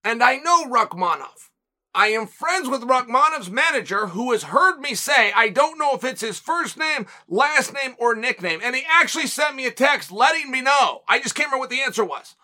And 0.02 0.22
I 0.22 0.36
know 0.36 0.64
Rakhmonov. 0.64 1.50
I 1.94 2.08
am 2.08 2.26
friends 2.26 2.68
with 2.68 2.82
Rakhmonov's 2.82 3.50
manager 3.50 4.08
who 4.08 4.32
has 4.32 4.42
heard 4.44 4.80
me 4.80 4.94
say, 4.94 5.32
I 5.34 5.48
don't 5.48 5.78
know 5.78 5.94
if 5.94 6.04
it's 6.04 6.20
his 6.20 6.38
first 6.38 6.76
name, 6.76 7.06
last 7.26 7.72
name, 7.72 7.94
or 7.98 8.14
nickname. 8.14 8.60
And 8.62 8.76
he 8.76 8.82
actually 8.86 9.28
sent 9.28 9.56
me 9.56 9.66
a 9.66 9.70
text 9.70 10.12
letting 10.12 10.50
me 10.50 10.60
know. 10.60 11.02
I 11.08 11.20
just 11.20 11.34
can't 11.34 11.46
remember 11.46 11.62
what 11.62 11.70
the 11.70 11.80
answer 11.80 12.04
was. 12.04 12.34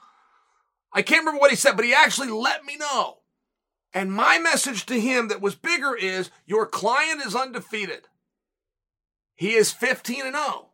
I 0.92 1.03
can't 1.03 1.20
remember 1.20 1.40
what 1.40 1.51
he 1.51 1.57
said, 1.57 1.77
but 1.77 1.85
he 1.85 1.92
actually 1.92 2.31
let 2.31 2.64
me 2.64 2.77
know. 2.77 3.18
And 3.92 4.12
my 4.12 4.38
message 4.38 4.87
to 4.87 4.98
him 4.98 5.29
that 5.29 5.42
was 5.42 5.55
bigger 5.55 5.94
is 5.94 6.31
your 6.46 6.66
client 6.66 7.20
is 7.20 7.37
undefeated. 7.37 8.09
He 9.42 9.55
is 9.55 9.72
15 9.72 10.24
and 10.24 10.37
0. 10.37 10.68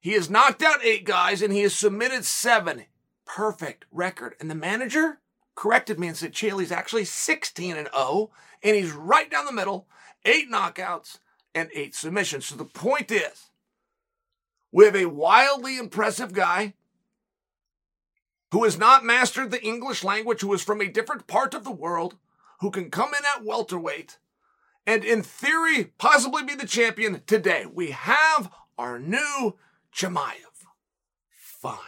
He 0.00 0.14
has 0.14 0.28
knocked 0.28 0.64
out 0.64 0.84
eight 0.84 1.04
guys 1.04 1.40
and 1.40 1.52
he 1.52 1.60
has 1.60 1.76
submitted 1.76 2.24
seven. 2.24 2.86
Perfect 3.24 3.84
record. 3.92 4.34
And 4.40 4.50
the 4.50 4.56
manager 4.56 5.20
corrected 5.54 6.00
me 6.00 6.08
and 6.08 6.16
said, 6.16 6.32
Chael, 6.32 6.72
actually 6.72 7.04
16 7.04 7.76
and 7.76 7.88
0, 7.94 8.32
and 8.64 8.74
he's 8.74 8.90
right 8.90 9.30
down 9.30 9.44
the 9.44 9.52
middle, 9.52 9.86
eight 10.24 10.50
knockouts 10.50 11.20
and 11.54 11.68
eight 11.72 11.94
submissions. 11.94 12.46
So 12.46 12.56
the 12.56 12.64
point 12.64 13.12
is, 13.12 13.50
we 14.72 14.86
have 14.86 14.96
a 14.96 15.06
wildly 15.06 15.78
impressive 15.78 16.32
guy 16.32 16.74
who 18.50 18.64
has 18.64 18.76
not 18.76 19.04
mastered 19.04 19.52
the 19.52 19.64
English 19.64 20.02
language, 20.02 20.40
who 20.40 20.52
is 20.52 20.64
from 20.64 20.80
a 20.80 20.88
different 20.88 21.28
part 21.28 21.54
of 21.54 21.62
the 21.62 21.70
world, 21.70 22.16
who 22.58 22.72
can 22.72 22.90
come 22.90 23.10
in 23.10 23.22
at 23.36 23.44
welterweight, 23.44 24.18
and 24.86 25.04
in 25.04 25.22
theory, 25.22 25.92
possibly 25.98 26.42
be 26.42 26.54
the 26.54 26.66
champion 26.66 27.22
today. 27.26 27.66
We 27.66 27.90
have 27.92 28.50
our 28.76 28.98
new 28.98 29.56
Chimaev. 29.94 30.66
Fine. 31.30 31.78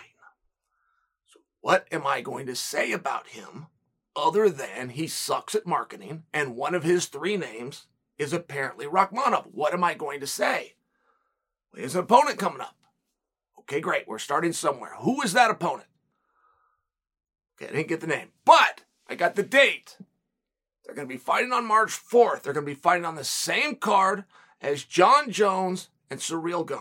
So, 1.27 1.41
what 1.61 1.87
am 1.93 2.07
I 2.07 2.21
going 2.23 2.47
to 2.47 2.57
say 2.57 2.93
about 2.93 3.29
him 3.29 3.67
other 4.15 4.49
than 4.49 4.91
he 4.91 5.07
sucks 5.07 5.55
at 5.55 5.67
marketing 5.67 6.25
and 6.33 6.57
one 6.57 6.75
of 6.75 6.83
his 6.83 7.07
three 7.07 7.37
names 7.37 7.87
is 8.19 8.33
apparently 8.33 8.87
Rakhmonov? 8.87 9.49
What 9.53 9.75
am 9.75 9.85
I 9.85 9.95
going 9.95 10.21
to 10.21 10.27
say? 10.27 10.75
An 11.75 11.97
opponent 11.97 12.39
coming 12.39 12.63
up. 12.63 12.77
Okay, 13.61 13.81
great. 13.81 14.09
We're 14.09 14.19
starting 14.19 14.53
somewhere. 14.53 14.95
Who 15.01 15.21
is 15.23 15.35
that 15.35 15.51
opponent? 15.51 15.89
Okay, 17.57 17.71
I 17.71 17.77
didn't 17.77 17.89
get 17.89 18.01
the 18.01 18.07
name, 18.07 18.29
but 18.45 18.85
I 19.09 19.15
got 19.15 19.35
the 19.35 19.43
date. 19.43 19.99
They're 20.87 20.94
going 20.94 21.09
to 21.09 21.14
be 21.14 21.18
fighting 21.18 21.53
on 21.53 21.66
March 21.66 21.90
4th. 21.90 22.42
They're 22.42 22.53
going 22.53 22.64
to 22.64 22.72
be 22.72 22.81
fighting 22.81 23.05
on 23.05 23.16
the 23.16 23.25
same 23.25 23.75
card 23.77 24.25
as 24.61 24.85
Jon 24.85 25.31
Jones 25.31 25.88
and 26.09 26.20
Ciryl 26.20 26.66
Gane. 26.66 26.79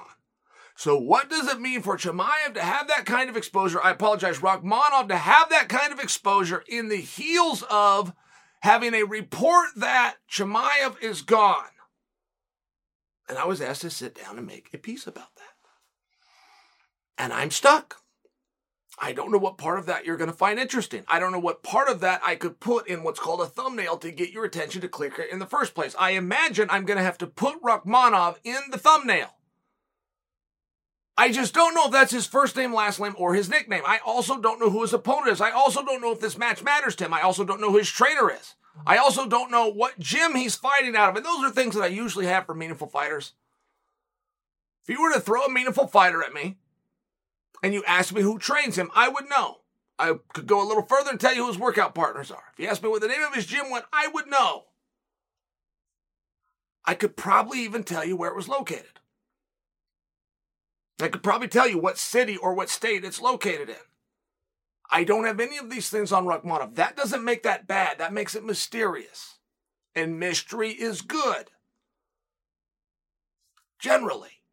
So, 0.78 0.98
what 0.98 1.30
does 1.30 1.48
it 1.48 1.62
mean 1.62 1.82
for 1.82 1.98
Chimaev 1.98 2.54
to 2.54 2.62
have 2.62 2.90
that 2.90 3.06
kind 3.06 3.30
of 3.30 3.38
exposure? 3.38 3.82
I 3.82 3.92
apologize, 3.92 4.40
Rakhmonov 4.40 5.08
to 5.08 5.18
have 5.18 5.50
that 5.50 5.70
kind 5.70 5.94
of 5.94 6.00
exposure 6.00 6.64
in 6.68 6.90
the 6.90 6.98
heels 6.98 7.64
of 7.70 8.14
having 8.60 8.94
a 8.94 9.04
report 9.04 9.70
that 9.78 10.18
Chimaev 10.30 11.02
is 11.02 11.22
gone. 11.22 11.64
And 13.30 13.38
I 13.38 13.46
was 13.46 13.62
asked 13.62 13.82
to 13.82 13.90
sit 13.90 14.16
down 14.16 14.38
and 14.38 14.46
make 14.46 14.70
a 14.74 14.78
piece 14.78 15.08
about 15.08 15.34
that. 15.36 15.44
And 17.18 17.32
I'm 17.32 17.52
stuck. 17.52 18.02
I 18.98 19.12
don't 19.12 19.32
know 19.32 19.38
what 19.38 19.58
part 19.58 19.78
of 19.78 19.88
that 19.88 20.06
you're 20.06 20.18
going 20.18 20.32
to 20.32 20.36
find 20.36 20.58
interesting. 20.58 21.04
I 21.08 21.20
don't 21.20 21.32
know 21.32 21.40
what 21.40 21.64
part 21.64 21.90
of 21.90 22.00
that 22.00 22.22
I 22.24 22.36
could 22.36 22.60
put 22.60 22.88
in 22.88 23.04
what's 23.04 23.20
called 23.20 23.42
a 23.42 23.46
thumbnail 23.46 23.98
to 23.98 24.12
get 24.12 24.32
your 24.32 24.46
attention 24.46 24.82
to 24.82 24.88
click 24.88 25.20
in 25.32 25.40
the 25.40 25.46
first 25.46 25.76
place. 25.76 25.96
I 26.00 26.12
imagine 26.12 26.70
I'm 26.70 26.86
going 26.86 26.98
to 26.98 27.04
have 27.04 27.18
to 27.20 27.28
put 27.28 27.62
Rakhmonov 27.62 28.38
in 28.44 28.60
the 28.72 28.78
thumbnail. 28.78 29.36
I 31.18 31.32
just 31.32 31.54
don't 31.54 31.74
know 31.74 31.86
if 31.86 31.92
that's 31.92 32.12
his 32.12 32.26
first 32.26 32.56
name, 32.56 32.74
last 32.74 33.00
name, 33.00 33.16
or 33.18 33.36
his 33.36 33.50
nickname. 33.50 33.84
I 33.86 34.00
also 34.06 34.40
don't 34.40 34.60
know 34.60 34.70
who 34.70 34.82
his 34.82 34.94
opponent 34.94 35.30
is. 35.30 35.42
I 35.42 35.52
also 35.52 35.84
don't 35.84 36.02
know 36.02 36.12
if 36.12 36.20
this 36.20 36.38
match 36.38 36.64
matters 36.64 36.96
to 36.98 37.06
him. 37.06 37.14
I 37.14 37.22
also 37.22 37.46
don't 37.46 37.62
know 37.62 37.72
who 37.72 37.78
his 37.78 37.90
trainer 37.90 38.30
is. 38.32 38.56
I 38.86 38.98
also 38.98 39.26
don't 39.26 39.52
know 39.52 39.72
what 39.72 39.98
gym 39.98 40.36
he's 40.36 40.56
fighting 40.56 40.96
out 40.96 41.10
of. 41.10 41.16
And 41.16 41.26
those 41.26 41.44
are 41.44 41.52
things 41.52 41.76
that 41.76 41.84
I 41.84 41.88
usually 41.88 42.26
have 42.26 42.46
for 42.46 42.54
meaningful 42.54 42.88
fighters. 42.88 43.34
If 44.84 44.90
you 44.90 45.02
were 45.02 45.14
to 45.14 45.22
throw 45.22 45.46
a 45.46 45.52
meaningful 45.52 45.88
fighter 45.88 46.22
at 46.22 46.34
me, 46.34 46.58
and 47.66 47.74
you 47.74 47.84
ask 47.88 48.14
me 48.14 48.22
who 48.22 48.38
trains 48.38 48.78
him, 48.78 48.92
I 48.94 49.10
would 49.10 49.28
know. 49.28 49.62
I 49.98 50.14
could 50.34 50.46
go 50.46 50.62
a 50.62 50.68
little 50.68 50.86
further 50.86 51.10
and 51.10 51.20
tell 51.20 51.34
you 51.34 51.42
who 51.42 51.48
his 51.48 51.58
workout 51.58 51.96
partners 51.96 52.30
are. 52.30 52.44
If 52.54 52.60
you 52.60 52.68
ask 52.68 52.84
me 52.84 52.90
what 52.90 53.02
the 53.02 53.08
name 53.08 53.24
of 53.24 53.34
his 53.34 53.48
gym 53.48 53.72
was, 53.72 53.82
I 53.92 54.08
would 54.08 54.28
know. 54.28 54.66
I 56.86 56.94
could 56.94 57.18
probably 57.18 57.62
even 57.62 57.84
tell 57.84 58.06
you 58.06 58.16
where 58.16 58.30
it 58.30 58.36
was 58.36 58.48
located. 58.48 59.00
I 61.02 61.08
could 61.08 61.24
probably 61.24 61.48
tell 61.48 61.68
you 61.68 61.80
what 61.80 61.98
city 61.98 62.38
or 62.38 62.54
what 62.54 62.70
state 62.70 63.04
it's 63.04 63.20
located 63.20 63.70
in. 63.70 63.76
I 64.92 65.04
don't 65.04 65.26
have 65.26 65.40
any 65.40 65.58
of 65.58 65.72
these 65.72 65.90
things 65.90 66.12
on 66.12 66.28
Rakhmonov. 66.28 66.76
That 66.76 66.96
doesn't 66.96 67.24
make 67.24 67.42
that 67.42 67.66
bad. 67.66 67.98
That 67.98 68.14
makes 68.14 68.36
it 68.36 68.46
mysterious. 68.46 69.40
And 69.96 70.20
mystery 70.20 70.70
is 70.70 71.02
good. 71.02 71.50
Generally. 73.80 74.44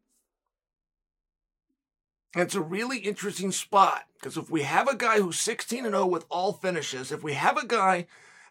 And 2.33 2.43
it's 2.43 2.55
a 2.55 2.61
really 2.61 2.97
interesting 2.97 3.51
spot 3.51 4.05
because 4.15 4.37
if 4.37 4.49
we 4.49 4.63
have 4.63 4.87
a 4.87 4.95
guy 4.95 5.19
who's 5.19 5.39
16 5.39 5.85
and 5.85 5.93
0 5.93 6.07
with 6.07 6.25
all 6.29 6.53
finishes, 6.53 7.11
if 7.11 7.23
we 7.23 7.33
have 7.33 7.57
a 7.57 7.67
guy 7.67 8.07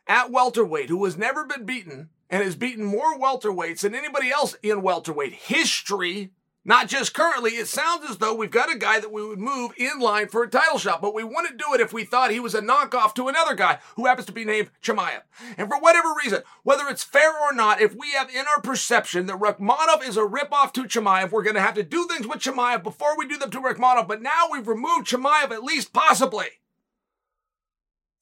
at 0.06 0.30
welterweight 0.30 0.88
who 0.88 1.04
has 1.04 1.16
never 1.16 1.44
been 1.44 1.64
beaten 1.64 2.10
and 2.30 2.42
has 2.42 2.54
beaten 2.54 2.84
more 2.84 3.18
welterweights 3.18 3.80
than 3.80 3.94
anybody 3.94 4.30
else 4.30 4.54
in 4.62 4.82
welterweight 4.82 5.32
history, 5.32 6.30
not 6.64 6.88
just 6.88 7.12
currently, 7.12 7.52
it 7.52 7.66
sounds 7.66 8.08
as 8.08 8.18
though 8.18 8.34
we've 8.34 8.50
got 8.50 8.72
a 8.72 8.78
guy 8.78 9.00
that 9.00 9.10
we 9.10 9.26
would 9.26 9.40
move 9.40 9.72
in 9.76 9.98
line 9.98 10.28
for 10.28 10.44
a 10.44 10.48
title 10.48 10.78
shot, 10.78 11.02
but 11.02 11.14
we 11.14 11.24
wouldn't 11.24 11.58
do 11.58 11.74
it 11.74 11.80
if 11.80 11.92
we 11.92 12.04
thought 12.04 12.30
he 12.30 12.38
was 12.38 12.54
a 12.54 12.62
knockoff 12.62 13.14
to 13.14 13.26
another 13.26 13.54
guy 13.54 13.80
who 13.96 14.06
happens 14.06 14.26
to 14.26 14.32
be 14.32 14.44
named 14.44 14.70
Chimaev. 14.80 15.22
And 15.58 15.68
for 15.68 15.80
whatever 15.80 16.14
reason, 16.22 16.42
whether 16.62 16.88
it's 16.88 17.02
fair 17.02 17.32
or 17.40 17.52
not, 17.52 17.80
if 17.80 17.96
we 17.96 18.12
have 18.12 18.30
in 18.30 18.44
our 18.46 18.60
perception 18.60 19.26
that 19.26 19.40
Rakhmonov 19.40 20.06
is 20.06 20.16
a 20.16 20.20
ripoff 20.20 20.72
to 20.74 20.84
Chimaev, 20.84 21.32
we're 21.32 21.42
going 21.42 21.56
to 21.56 21.60
have 21.60 21.74
to 21.74 21.82
do 21.82 22.06
things 22.06 22.28
with 22.28 22.38
Chimaev 22.38 22.84
before 22.84 23.18
we 23.18 23.26
do 23.26 23.38
them 23.38 23.50
to 23.50 23.60
Rakhmonov. 23.60 24.06
But 24.06 24.22
now 24.22 24.46
we've 24.50 24.68
removed 24.68 25.08
Chimaev, 25.08 25.50
at 25.50 25.64
least 25.64 25.92
possibly. 25.92 26.46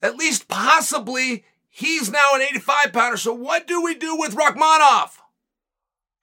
At 0.01 0.15
least 0.15 0.47
possibly, 0.47 1.45
he's 1.69 2.11
now 2.11 2.29
an 2.33 2.41
85 2.41 2.91
pounder. 2.91 3.17
So 3.17 3.33
what 3.33 3.67
do 3.67 3.83
we 3.83 3.93
do 3.93 4.17
with 4.17 4.35
Rakhmonov? 4.35 5.20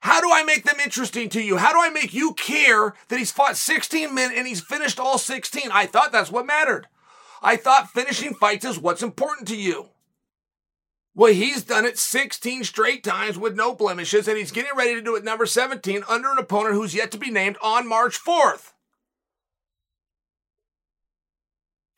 How 0.01 0.21
do 0.21 0.31
I 0.31 0.43
make 0.43 0.63
them 0.63 0.79
interesting 0.79 1.27
to 1.29 1.41
you? 1.41 1.57
How 1.57 1.73
do 1.73 1.81
I 1.81 1.89
make 1.89 2.13
you 2.13 2.33
care 2.33 2.93
that 3.09 3.19
he's 3.19 3.31
fought 3.31 3.57
16 3.57 4.13
men 4.13 4.31
and 4.33 4.47
he's 4.47 4.61
finished 4.61 4.99
all 4.99 5.17
16? 5.17 5.69
I 5.71 5.85
thought 5.85 6.11
that's 6.11 6.31
what 6.31 6.45
mattered. 6.45 6.87
I 7.41 7.57
thought 7.57 7.89
finishing 7.89 8.33
fights 8.33 8.65
is 8.65 8.79
what's 8.79 9.03
important 9.03 9.47
to 9.49 9.55
you. 9.57 9.89
Well, 11.15 11.33
he's 11.33 11.63
done 11.63 11.85
it 11.85 11.97
16 11.97 12.63
straight 12.63 13.03
times 13.03 13.37
with 13.37 13.55
no 13.55 13.75
blemishes, 13.75 14.27
and 14.27 14.37
he's 14.37 14.51
getting 14.51 14.75
ready 14.75 14.93
to 14.93 15.01
do 15.01 15.15
it 15.15 15.23
number 15.23 15.45
17 15.45 16.03
under 16.07 16.31
an 16.31 16.37
opponent 16.37 16.75
who's 16.75 16.95
yet 16.95 17.11
to 17.11 17.17
be 17.17 17.29
named 17.29 17.57
on 17.61 17.87
March 17.87 18.17
4th. 18.17 18.71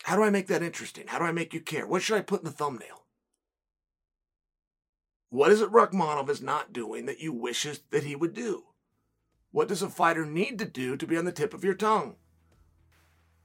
How 0.04 0.16
do 0.16 0.24
I 0.24 0.32
make 0.32 0.48
that 0.48 0.64
interesting? 0.64 1.06
How 1.08 1.20
do 1.20 1.26
I 1.26 1.32
make 1.32 1.54
you 1.54 1.60
care? 1.60 1.86
What 1.86 2.02
should 2.02 2.18
I 2.18 2.22
put 2.22 2.42
in 2.42 2.46
the 2.46 2.52
thumbnail? 2.52 3.01
What 5.32 5.50
is 5.50 5.62
it 5.62 5.72
Rakhmonov 5.72 6.30
is 6.30 6.42
not 6.42 6.74
doing 6.74 7.06
that 7.06 7.22
you 7.22 7.32
wishes 7.32 7.80
that 7.92 8.04
he 8.04 8.18
would 8.18 8.34
do? 8.34 8.66
What 9.52 9.70
does 9.70 9.82
a 9.82 9.88
fighter 9.88 10.26
need 10.26 10.60
to 10.60 10.66
do 10.66 10.98
to 10.98 11.08
be 11.08 11.16
on 11.16 11.24
the 11.24 11.32
tip 11.32 11.54
of 11.54 11.64
your 11.64 11.74
tongue? 11.74 12.18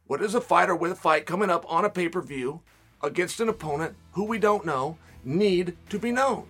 What 0.08 0.18
does 0.18 0.34
a 0.34 0.40
fighter 0.40 0.74
with 0.74 0.90
a 0.90 0.96
fight 0.96 1.26
coming 1.26 1.48
up 1.48 1.64
on 1.68 1.84
a 1.84 1.88
pay 1.88 2.08
per 2.08 2.20
view 2.20 2.62
against 3.04 3.38
an 3.38 3.48
opponent 3.48 3.94
who 4.12 4.24
we 4.24 4.36
don't 4.36 4.66
know 4.66 4.98
need 5.22 5.76
to 5.90 5.98
be 6.00 6.10
known? 6.10 6.48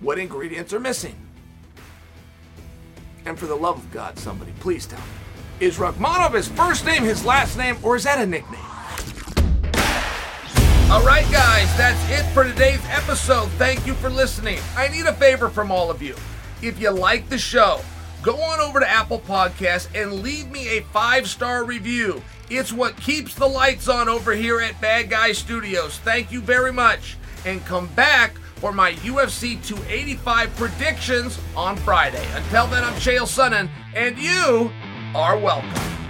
What 0.00 0.18
ingredients 0.18 0.72
are 0.72 0.80
missing? 0.80 1.16
And 3.26 3.38
for 3.38 3.44
the 3.44 3.56
love 3.56 3.76
of 3.76 3.90
God, 3.90 4.18
somebody, 4.18 4.52
please 4.60 4.86
tell 4.86 5.00
me. 5.00 5.66
Is 5.66 5.76
Rakhmonov 5.76 6.32
his 6.32 6.48
first 6.48 6.86
name, 6.86 7.02
his 7.02 7.26
last 7.26 7.58
name, 7.58 7.76
or 7.82 7.96
is 7.96 8.04
that 8.04 8.22
a 8.22 8.26
nickname? 8.26 8.75
All 10.96 11.04
right, 11.04 11.30
guys, 11.30 11.76
that's 11.76 12.10
it 12.10 12.24
for 12.32 12.42
today's 12.42 12.80
episode. 12.86 13.50
Thank 13.58 13.86
you 13.86 13.92
for 13.92 14.08
listening. 14.08 14.58
I 14.78 14.88
need 14.88 15.04
a 15.04 15.12
favor 15.12 15.50
from 15.50 15.70
all 15.70 15.90
of 15.90 16.00
you. 16.00 16.16
If 16.62 16.80
you 16.80 16.90
like 16.90 17.28
the 17.28 17.36
show, 17.36 17.82
go 18.22 18.40
on 18.40 18.60
over 18.60 18.80
to 18.80 18.88
Apple 18.88 19.20
Podcasts 19.20 19.88
and 19.94 20.22
leave 20.22 20.50
me 20.50 20.78
a 20.78 20.82
five 20.84 21.28
star 21.28 21.64
review. 21.64 22.22
It's 22.48 22.72
what 22.72 22.96
keeps 22.96 23.34
the 23.34 23.46
lights 23.46 23.88
on 23.88 24.08
over 24.08 24.32
here 24.32 24.58
at 24.58 24.80
Bad 24.80 25.10
Guy 25.10 25.32
Studios. 25.32 25.98
Thank 25.98 26.32
you 26.32 26.40
very 26.40 26.72
much. 26.72 27.18
And 27.44 27.62
come 27.66 27.88
back 27.88 28.38
for 28.54 28.72
my 28.72 28.94
UFC 28.94 29.62
285 29.66 30.56
predictions 30.56 31.38
on 31.54 31.76
Friday. 31.76 32.26
Until 32.32 32.68
then, 32.68 32.82
I'm 32.82 32.94
Chael 32.94 33.26
Sonnen, 33.26 33.68
and 33.94 34.16
you 34.16 34.72
are 35.14 35.38
welcome. 35.38 36.05